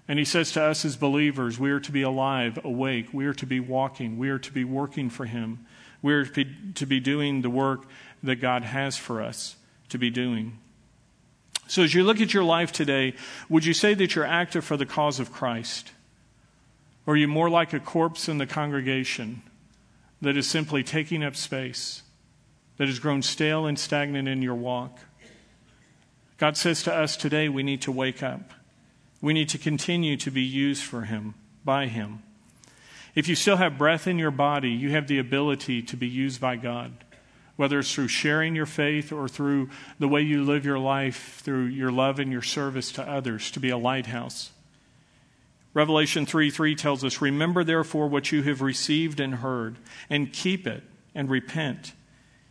[0.07, 3.13] And he says to us as believers, we are to be alive, awake.
[3.13, 4.17] We are to be walking.
[4.17, 5.65] We are to be working for him.
[6.01, 7.85] We are to be, doing the work
[8.21, 9.55] that God has for us
[9.89, 10.59] to be doing.
[11.67, 13.13] So, as you look at your life today,
[13.47, 15.93] would you say that you're active for the cause of Christ?
[17.05, 19.41] Or are you more like a corpse in the congregation
[20.21, 22.03] that is simply taking up space,
[22.77, 24.99] that has grown stale and stagnant in your walk?
[26.37, 28.51] God says to us today we need to wake up.
[29.21, 32.23] We need to continue to be used for Him, by Him.
[33.15, 36.41] If you still have breath in your body, you have the ability to be used
[36.41, 36.93] by God
[37.55, 41.65] whether it's through sharing your faith or through the way you live your life, through
[41.65, 44.51] your love and your service to others, to be a lighthouse.
[45.73, 49.77] Revelation 3 3 tells us, Remember therefore what you have received and heard,
[50.09, 50.83] and keep it,
[51.13, 51.93] and repent.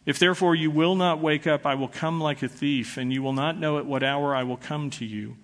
[0.04, 3.22] If therefore you will not wake up, I will come like a thief, and you
[3.22, 5.36] will not know at what hour I will come to you.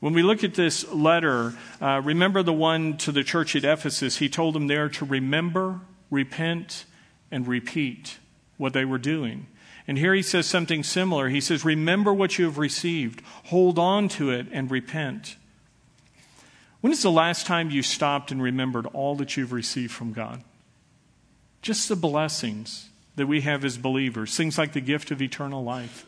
[0.00, 4.18] When we look at this letter, uh, remember the one to the church at Ephesus.
[4.18, 6.84] He told them there to remember, repent,
[7.30, 8.18] and repeat
[8.56, 9.46] what they were doing.
[9.86, 11.28] And here he says something similar.
[11.28, 15.36] He says, Remember what you have received, hold on to it, and repent.
[16.80, 20.44] When is the last time you stopped and remembered all that you've received from God?
[21.60, 22.88] Just the blessings
[23.18, 26.06] that we have as believers, things like the gift of eternal life,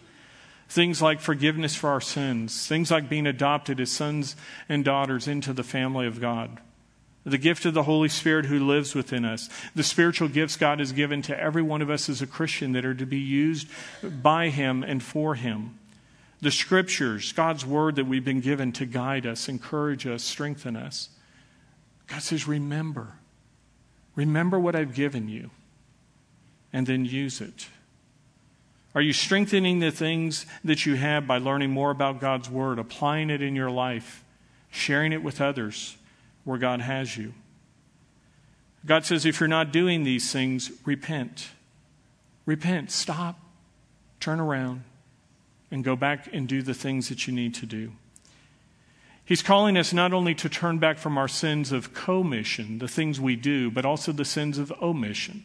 [0.69, 4.37] things like forgiveness for our sins, things like being adopted as sons
[4.69, 6.59] and daughters into the family of God.
[7.25, 10.93] The gift of the Holy Spirit who lives within us, the spiritual gifts God has
[10.93, 13.69] given to every one of us as a Christian that are to be used
[14.03, 15.79] by Him and for Him,
[16.41, 21.11] the scriptures, God's word that we've been given to guide us, encourage us, strengthen us.
[22.07, 23.15] God says, Remember.
[24.17, 25.51] Remember what I've given you,
[26.73, 27.69] and then use it.
[28.95, 33.31] Are you strengthening the things that you have by learning more about God's Word, applying
[33.31, 34.25] it in your life,
[34.71, 35.97] sharing it with others?
[36.45, 37.35] where God has you.
[38.85, 41.51] God says, if you're not doing these things, repent.
[42.47, 42.91] Repent.
[42.91, 43.39] Stop.
[44.21, 44.85] Turn around
[45.71, 47.93] and go back and do the things that you need to do.
[49.25, 53.21] He's calling us not only to turn back from our sins of commission, the things
[53.21, 55.45] we do, but also the sins of omission,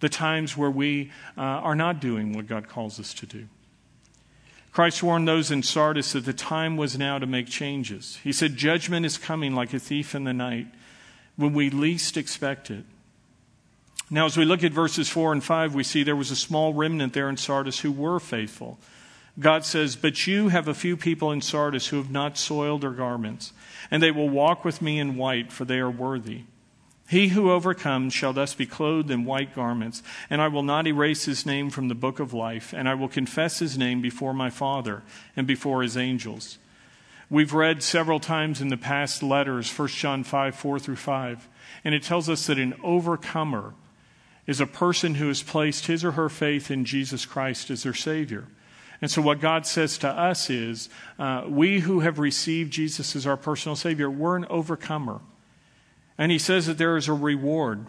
[0.00, 3.46] the times where we uh, are not doing what God calls us to do.
[4.72, 8.18] Christ warned those in Sardis that the time was now to make changes.
[8.22, 10.66] He said, Judgment is coming like a thief in the night
[11.36, 12.84] when we least expect it.
[14.10, 16.74] Now, as we look at verses 4 and 5, we see there was a small
[16.74, 18.78] remnant there in Sardis who were faithful.
[19.38, 22.90] God says, But you have a few people in Sardis who have not soiled their
[22.90, 23.52] garments,
[23.90, 26.42] and they will walk with me in white, for they are worthy.
[27.10, 31.24] He who overcomes shall thus be clothed in white garments, and I will not erase
[31.24, 34.48] his name from the book of life, and I will confess his name before my
[34.48, 35.02] Father
[35.34, 36.58] and before his angels.
[37.28, 41.48] We've read several times in the past letters, 1 John 5, 4 through 5,
[41.82, 43.74] and it tells us that an overcomer
[44.46, 47.92] is a person who has placed his or her faith in Jesus Christ as their
[47.92, 48.46] Savior.
[49.02, 53.26] And so, what God says to us is, uh, we who have received Jesus as
[53.26, 55.20] our personal Savior, we're an overcomer.
[56.20, 57.86] And he says that there is a reward.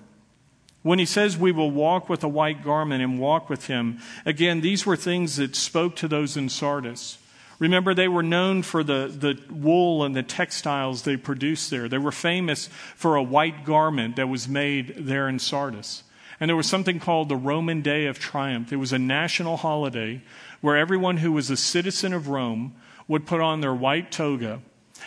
[0.84, 4.62] When he says we will walk with a white garment and walk with him, again,
[4.62, 7.18] these were things that spoke to those in Sardis.
[7.60, 11.90] Remember, they were known for the, the wool and the textiles they produced there.
[11.90, 16.04] They were famous for a white garment that was made there in Sardis.
[16.40, 18.72] And there was something called the Roman Day of Triumph.
[18.72, 20.22] It was a national holiday
[20.62, 22.76] where everyone who was a citizen of Rome
[23.10, 24.62] would put on their white toga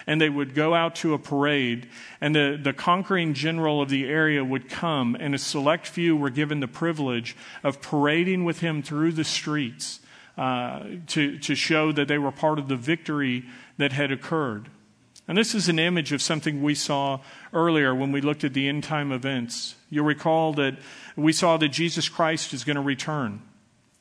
[0.06, 1.88] and they would go out to a parade,
[2.20, 6.30] and the, the conquering general of the area would come, and a select few were
[6.30, 10.00] given the privilege of parading with him through the streets
[10.36, 13.44] uh, to, to show that they were part of the victory
[13.76, 14.68] that had occurred.
[15.26, 17.20] And this is an image of something we saw
[17.52, 19.74] earlier when we looked at the end time events.
[19.88, 20.76] You'll recall that
[21.16, 23.40] we saw that Jesus Christ is going to return.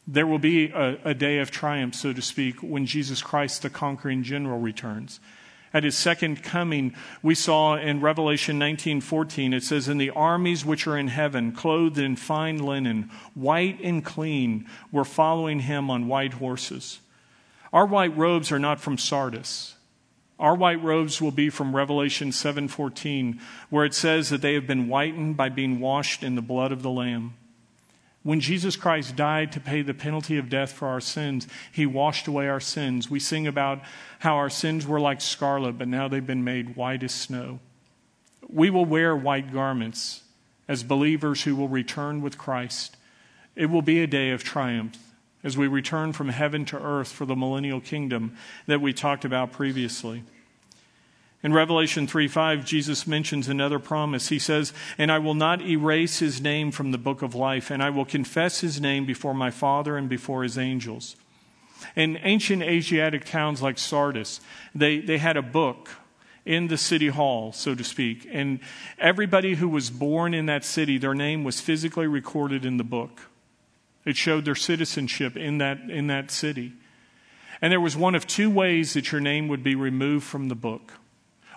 [0.05, 3.69] There will be a, a, day of triumph, so to speak, when Jesus Christ, the
[3.69, 5.21] conquering general, returns
[5.73, 10.85] at his second coming, we saw in Revelation 19:14 it says in the armies which
[10.85, 16.33] are in heaven clothed in fine linen white and clean were following him on white
[16.33, 16.99] horses.
[17.71, 19.75] Our white robes are not from Sardis.
[20.39, 24.87] Our white robes will be from Revelation 7:14 where it says that they have been
[24.87, 27.33] whitened by being washed in the blood of the lamb.
[28.23, 32.25] When Jesus Christ died to pay the penalty of death for our sins, he washed
[32.27, 33.09] away our sins.
[33.09, 33.81] We sing about
[34.19, 37.59] how our sins were like scarlet, but now they've been made white as snow.
[38.47, 40.21] We will wear white garments
[40.69, 42.95] as believers who will return with Christ.
[43.57, 44.97] It will be a day of triumph
[45.43, 49.51] as we return from heaven to earth for the millennial kingdom that we talked about
[49.51, 50.23] previously.
[51.43, 54.29] In Revelation 3 5, Jesus mentions another promise.
[54.29, 57.83] He says, And I will not erase his name from the book of life, and
[57.83, 61.17] I will confess his name before my Father and before his angels.
[61.97, 64.39] In ancient Asiatic towns like Sardis,
[64.73, 65.89] they, they had a book
[66.45, 68.25] in the city hall, so to speak.
[68.31, 68.61] And
[68.97, 73.21] everybody who was born in that city, their name was physically recorded in the book.
[74.05, 76.73] It showed their citizenship in that, in that city.
[77.61, 80.55] And there was one of two ways that your name would be removed from the
[80.55, 80.93] book.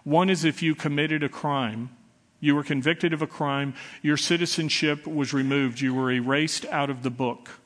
[0.07, 1.91] One is if you committed a crime,
[2.39, 7.03] you were convicted of a crime, your citizenship was removed, you were erased out of
[7.03, 7.59] the book.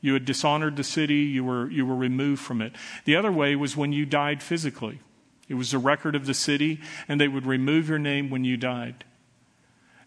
[0.00, 2.72] You had dishonored the city, you were, you were removed from it.
[3.04, 5.00] The other way was when you died physically.
[5.46, 8.56] It was a record of the city, and they would remove your name when you
[8.56, 9.04] died.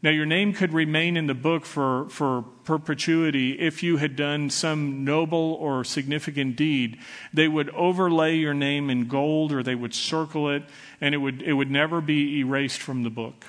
[0.04, 4.52] Now, your name could remain in the book for, for perpetuity if you had done
[4.52, 7.00] some noble or significant deed.
[7.34, 10.64] They would overlay your name in gold or they would circle it,
[11.02, 13.45] and it would, it would never be erased from the book.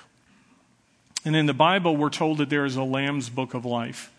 [1.25, 4.11] And in the Bible, we're told that there is a Lamb's book of life.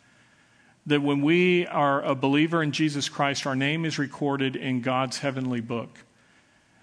[0.86, 5.20] That when we are a believer in Jesus Christ, our name is recorded in God's
[5.20, 6.00] heavenly book.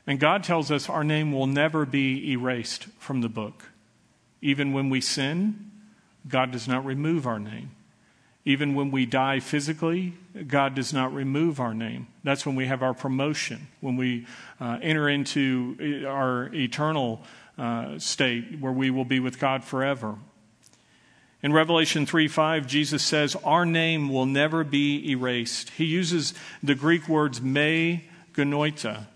[0.09, 3.71] And God tells us our name will never be erased from the book.
[4.47, 5.73] Even when we sin,
[6.29, 7.73] God does not remove our name.
[8.45, 10.15] Even when we die physically,
[10.47, 12.07] God does not remove our name.
[12.23, 14.25] That's when we have our promotion, when we
[14.61, 17.23] uh, enter into our eternal
[17.59, 20.15] uh, state where we will be with God forever.
[21.43, 25.71] In Revelation 3 5, Jesus says, Our name will never be erased.
[25.71, 29.07] He uses the Greek words me genoita.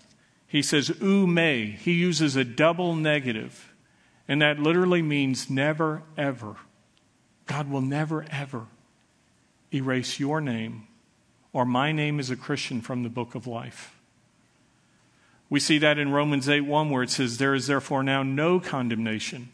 [0.49, 1.79] He says, ou me.
[1.81, 3.70] He uses a double negative.
[4.31, 6.55] And that literally means never, ever.
[7.47, 8.69] God will never, ever
[9.75, 10.87] erase your name
[11.53, 13.99] or my name as a Christian from the book of life.
[15.49, 18.61] We see that in Romans 8 1, where it says, There is therefore now no
[18.61, 19.49] condemnation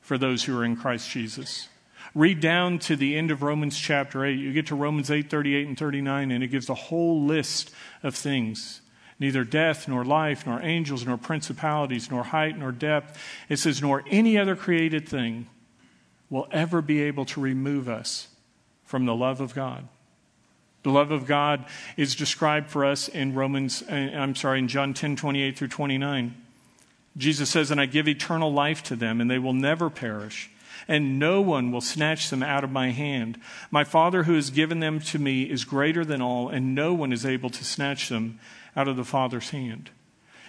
[0.00, 1.68] for those who are in Christ Jesus.
[2.12, 4.32] Read down to the end of Romans chapter 8.
[4.32, 7.70] You get to Romans 8 38 and 39, and it gives a whole list
[8.02, 8.80] of things
[9.18, 13.18] neither death, nor life, nor angels, nor principalities, nor height, nor depth.
[13.48, 15.46] It says, nor any other created thing
[16.28, 18.28] will ever be able to remove us
[18.84, 19.88] from the love of God.
[20.82, 21.64] The love of God
[21.96, 26.34] is described for us in Romans, uh, I'm sorry, in John 10 28 through 29.
[27.16, 30.50] Jesus says, And I give eternal life to them, and they will never perish,
[30.88, 33.40] and no one will snatch them out of my hand.
[33.70, 37.12] My Father who has given them to me is greater than all, and no one
[37.12, 38.38] is able to snatch them
[38.76, 39.90] out of the Father's hand.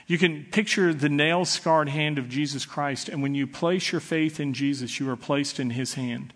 [0.08, 4.02] You can picture the nail scarred hand of Jesus Christ, and when you place your
[4.02, 6.34] faith in Jesus, you are placed in his hand.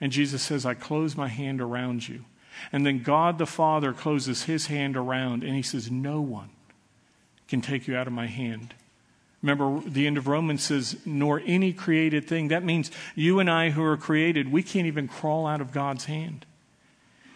[0.00, 2.24] And Jesus says, I close my hand around you.
[2.72, 6.50] And then God the Father closes his hand around, and he says, No one
[7.46, 8.74] can take you out of my hand.
[9.42, 12.48] Remember, the end of Romans says, nor any created thing.
[12.48, 16.04] That means you and I who are created, we can't even crawl out of God's
[16.04, 16.46] hand.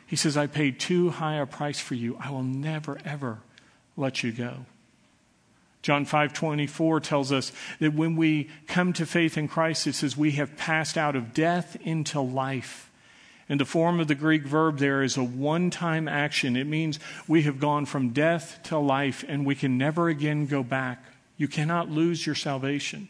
[0.06, 2.16] He says, I paid too high a price for you.
[2.20, 3.38] I will never, ever
[3.96, 4.66] let you go.
[5.82, 10.32] John 5:24 tells us that when we come to faith in Christ it says we
[10.32, 12.90] have passed out of death into life.
[13.48, 16.56] And the form of the Greek verb there is a one-time action.
[16.56, 16.98] It means
[17.28, 21.04] we have gone from death to life and we can never again go back.
[21.36, 23.08] You cannot lose your salvation.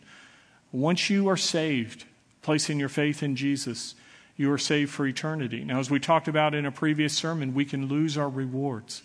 [0.73, 2.05] Once you are saved,
[2.43, 3.95] placing your faith in Jesus,
[4.37, 5.65] you are saved for eternity.
[5.65, 9.03] Now, as we talked about in a previous sermon, we can lose our rewards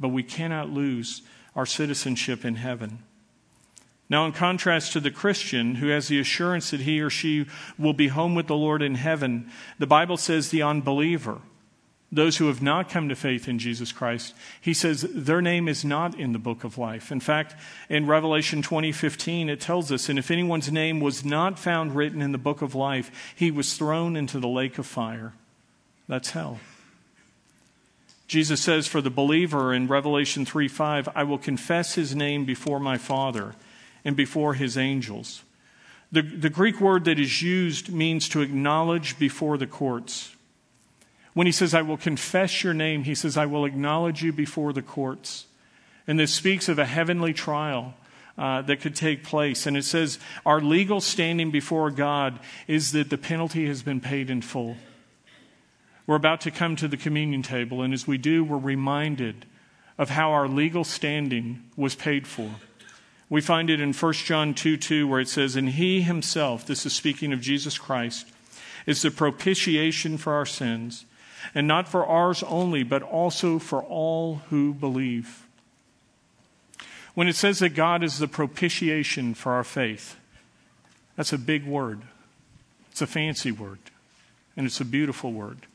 [0.00, 1.20] but we cannot lose
[1.54, 3.00] our citizenship in heaven.
[4.08, 7.46] Now, in contrast to the Christian who has the assurance that he or she
[7.78, 11.40] will be home with the Lord in heaven, the Bible says the unbeliever,
[12.12, 15.84] those who have not come to faith in Jesus Christ, he says their name is
[15.84, 17.12] not in the book of life.
[17.12, 17.54] In fact,
[17.88, 22.32] in Revelation 20:15 it tells us, and if anyone's name was not found written in
[22.32, 25.34] the book of life, he was thrown into the lake of fire.
[26.08, 26.58] That's hell.
[28.26, 32.80] Jesus says for the believer in Revelation 3 5, I will confess his name before
[32.80, 33.54] my Father
[34.04, 35.42] and before his angels.
[36.12, 40.34] The, the Greek word that is used means to acknowledge before the courts.
[41.40, 44.74] When he says, I will confess your name, he says, I will acknowledge you before
[44.74, 45.46] the courts.
[46.06, 47.94] And this speaks of a heavenly trial
[48.36, 49.66] uh, that could take place.
[49.66, 54.28] And it says, our legal standing before God is that the penalty has been paid
[54.28, 54.76] in full.
[56.06, 59.46] We're about to come to the communion table, and as we do, we're reminded
[59.96, 62.50] of how our legal standing was paid for.
[63.30, 66.84] We find it in 1 John 2 2, where it says, And he himself, this
[66.84, 68.26] is speaking of Jesus Christ,
[68.84, 71.06] is the propitiation for our sins,
[71.54, 75.46] and not for ours only, but also for all who believe.
[77.14, 80.16] When it says that God is the propitiation for our faith,
[81.16, 82.02] that's a big word.
[82.90, 83.78] It's a fancy word,
[84.56, 85.66] and it's a beautiful word.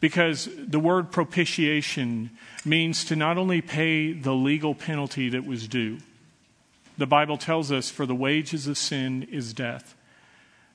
[0.00, 2.30] Because the word propitiation
[2.64, 5.98] means to not only pay the legal penalty that was due,
[6.96, 9.94] the Bible tells us, for the wages of sin is death.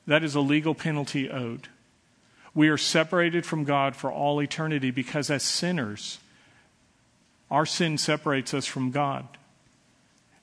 [0.08, 1.68] That is a legal penalty owed.
[2.56, 6.20] We are separated from God for all eternity because, as sinners,
[7.52, 9.28] our sin separates us from God.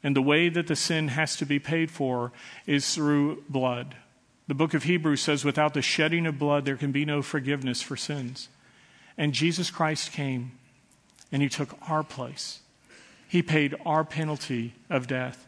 [0.05, 2.31] And the way that the sin has to be paid for
[2.67, 3.97] is through blood.
[4.47, 7.81] The book of Hebrews says, without the shedding of blood, there can be no forgiveness
[7.81, 8.49] for sins.
[9.17, 10.53] And Jesus Christ came
[11.31, 12.61] and he took our place.
[13.29, 15.47] He paid our penalty of death.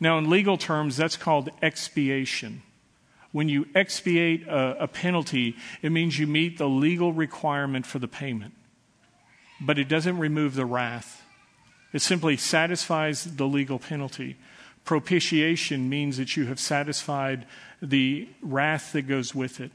[0.00, 2.62] Now, in legal terms, that's called expiation.
[3.34, 8.06] When you expiate a, a, penalty, it means you meet the legal requirement for the
[8.06, 8.54] payment.
[9.60, 11.24] But it doesn't remove the wrath,
[11.92, 14.36] it simply satisfies the legal penalty.
[14.84, 17.44] Propitiation means that you have satisfied
[17.82, 19.72] the wrath that goes with it.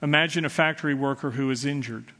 [0.00, 2.12] Imagine a factory worker who is injured.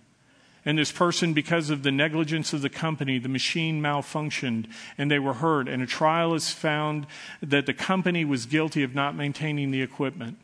[0.65, 4.67] And this person, because of the negligence of the company, the machine malfunctioned
[4.99, 5.69] and they were hurt.
[5.69, 7.07] And a trial is found
[7.43, 10.37] that the company was guilty of not maintaining the equipment.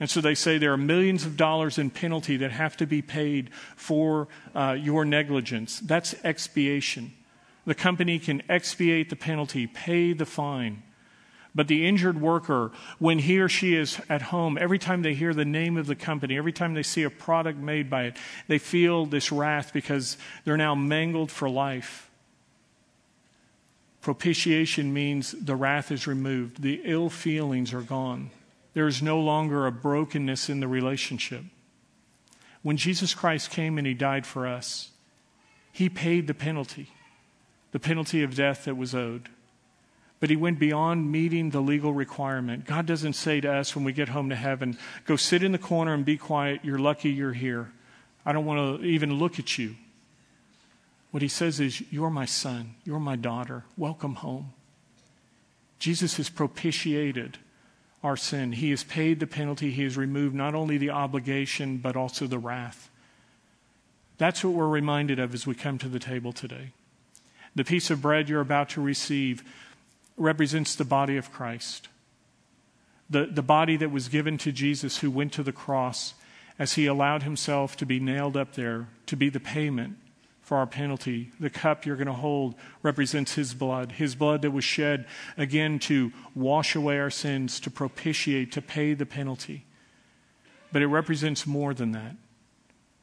[0.00, 3.02] And so they say there are millions of dollars in penalty that have to be
[3.02, 5.80] paid for uh, your negligence.
[5.80, 7.12] That's expiation.
[7.66, 10.82] The company can expiate the penalty, pay the fine.
[11.54, 15.32] But the injured worker, when he or she is at home, every time they hear
[15.32, 18.16] the name of the company, every time they see a product made by it,
[18.48, 22.10] they feel this wrath because they're now mangled for life.
[24.00, 28.30] Propitiation means the wrath is removed, the ill feelings are gone.
[28.74, 31.44] There is no longer a brokenness in the relationship.
[32.62, 34.90] When Jesus Christ came and he died for us,
[35.70, 36.90] he paid the penalty,
[37.70, 39.28] the penalty of death that was owed
[40.20, 42.64] but he went beyond meeting the legal requirement.
[42.64, 45.58] God doesn't say to us when we get home to heaven, go sit in the
[45.58, 46.60] corner and be quiet.
[46.62, 47.70] You're lucky you're here.
[48.24, 49.76] I don't want to even look at you.
[51.10, 52.74] What he says is, You're my son.
[52.84, 53.64] You're my daughter.
[53.76, 54.52] Welcome home.
[55.78, 57.38] Jesus has propitiated
[58.02, 58.52] our sin.
[58.52, 59.70] He has paid the penalty.
[59.70, 62.90] He has removed not only the obligation, but also the wrath.
[64.18, 66.72] That's what we're reminded of as we come to the table today.
[67.54, 69.42] The piece of bread you're about to receive
[70.16, 71.88] represents the body of Christ.
[73.10, 76.14] The, the body that was given to Jesus who went to the cross
[76.58, 79.96] as he allowed himself to be nailed up there to be the payment
[80.40, 81.30] for our penalty.
[81.40, 85.06] The cup you're going to hold represents his blood, his blood that was shed
[85.36, 89.64] again to wash away our sins, to propitiate, to pay the penalty.
[90.70, 92.16] But it represents more than that.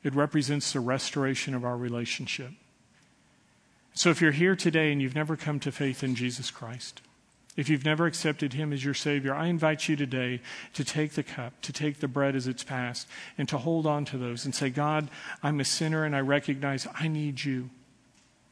[0.04, 2.52] It represents the restoration of our relationship.
[3.94, 7.02] So if you're here today and you've never come to faith in Jesus Christ,
[7.58, 10.40] if you've never accepted him as your Savior, I invite you today
[10.74, 14.06] to take the cup, to take the bread as it's passed, and to hold on
[14.06, 15.10] to those and say, God,
[15.44, 17.70] I'm a sinner and I recognize I need you.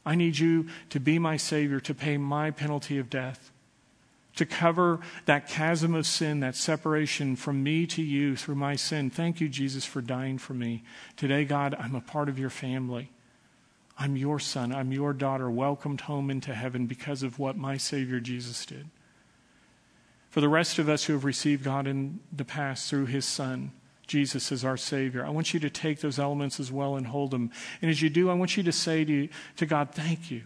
[0.04, 3.50] I need you to be my Savior, to pay my penalty of death,
[4.36, 9.08] to cover that chasm of sin, that separation from me to you through my sin.
[9.08, 10.82] Thank you, Jesus, for dying for me.
[11.16, 13.10] Today, God, I'm a part of your family.
[14.00, 18.18] I'm your son, I'm your daughter, welcomed home into heaven because of what my Savior
[18.18, 18.86] Jesus did.
[20.30, 23.72] For the rest of us who have received God in the past through his Son,
[24.06, 27.30] Jesus as our Savior, I want you to take those elements as well and hold
[27.30, 27.50] them.
[27.82, 30.44] And as you do, I want you to say to, to God, Thank you.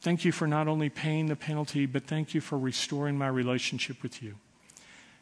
[0.00, 4.04] Thank you for not only paying the penalty, but thank you for restoring my relationship
[4.04, 4.36] with you.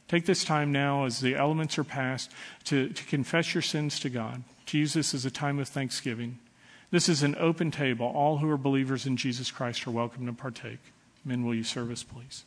[0.09, 2.31] Take this time now as the elements are passed
[2.65, 6.39] to, to confess your sins to God, to use this as a time of thanksgiving.
[6.95, 8.07] This is an open table.
[8.07, 10.79] All who are believers in Jesus Christ are welcome to partake.
[11.25, 12.45] Men, will you serve us, please?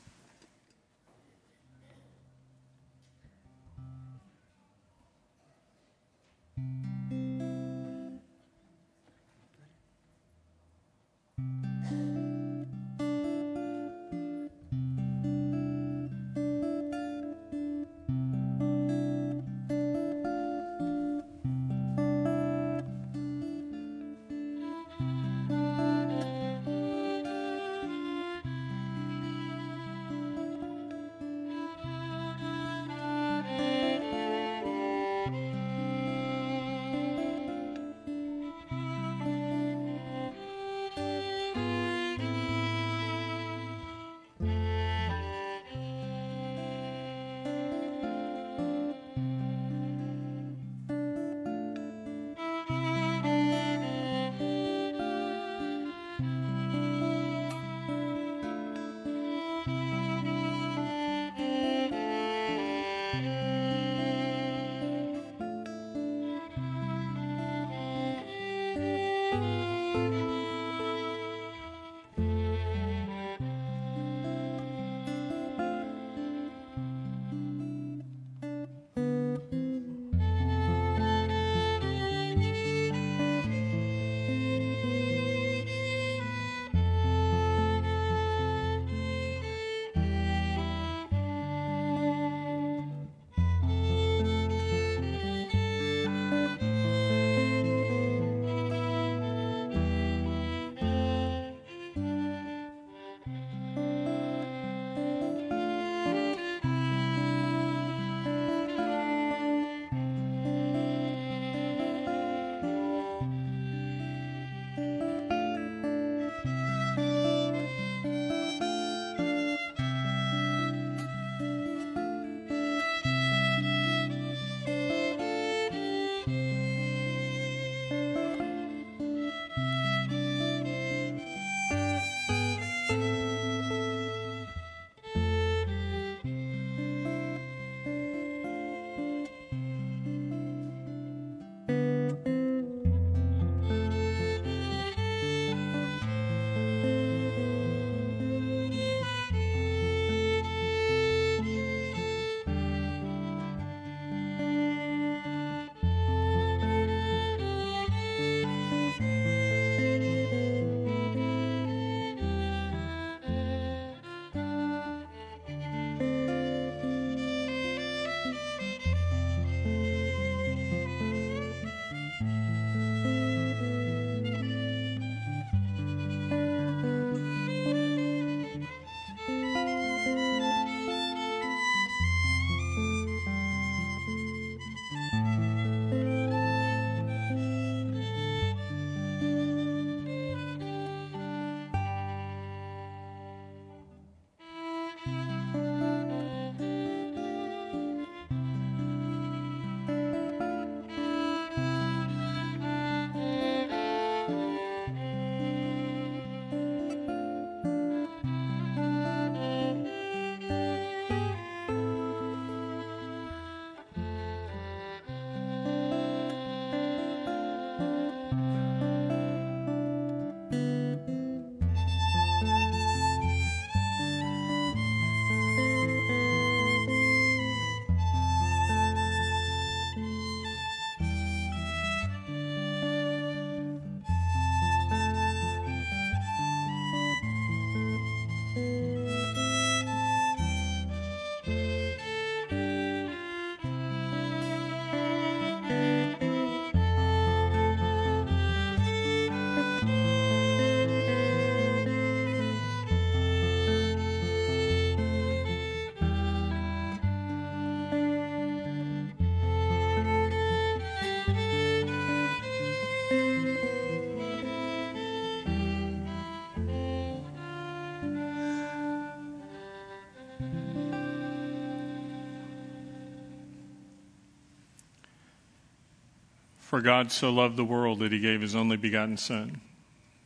[276.68, 279.62] For God so loved the world that he gave his only begotten Son,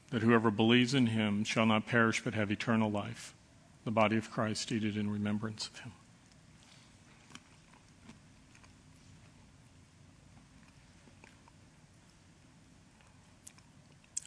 [0.10, 3.36] that whoever believes in him shall not perish but have eternal life.
[3.86, 5.92] The body of Christ, eat it in remembrance of him.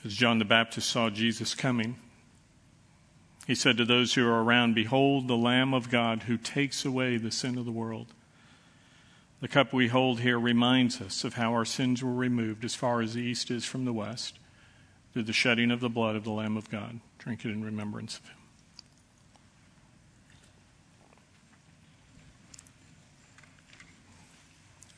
[0.05, 1.97] As John the Baptist saw Jesus coming,
[3.45, 7.17] he said to those who are around, Behold the Lamb of God who takes away
[7.17, 8.15] the sin of the world.
[9.45, 13.03] The cup we hold here reminds us of how our sins were removed as far
[13.03, 14.39] as the east is from the west
[15.13, 16.99] through the shedding of the blood of the Lamb of God.
[17.19, 18.37] Drink it in remembrance of him.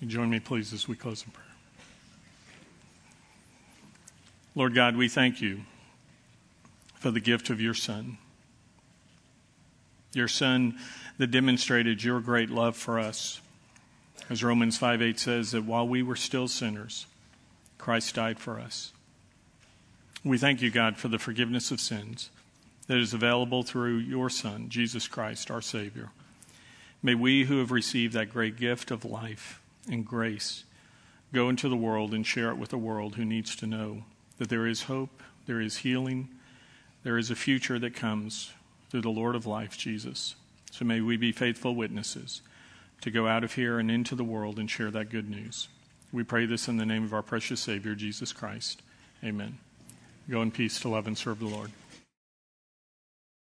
[0.01, 1.45] You join me, please, as we close in prayer.
[4.55, 5.63] Lord God, we thank you
[6.95, 8.17] for the gift of your Son.
[10.13, 10.79] Your Son
[11.19, 13.41] that demonstrated your great love for us
[14.29, 17.07] as Romans 5 8 says, that while we were still sinners,
[17.79, 18.93] Christ died for us.
[20.25, 22.31] We thank you, God, for the forgiveness of sins
[22.89, 26.11] that is available through your Son, Jesus Christ, our Savior.
[27.03, 30.65] May we who have received that great gift of life and grace
[31.33, 34.05] go into the world and share it with the world who needs to know
[34.39, 36.29] that there is hope, there is healing,
[37.03, 38.53] there is a future that comes
[38.91, 40.35] through the Lord of life, Jesus.
[40.73, 42.43] So may we be faithful witnesses
[43.01, 45.69] to go out of here and into the world and share that good news.
[46.13, 48.83] We pray this in the name of our precious Savior, Jesus Christ.
[49.25, 49.59] Amen.
[50.31, 51.71] Go in peace to love and serve the Lord.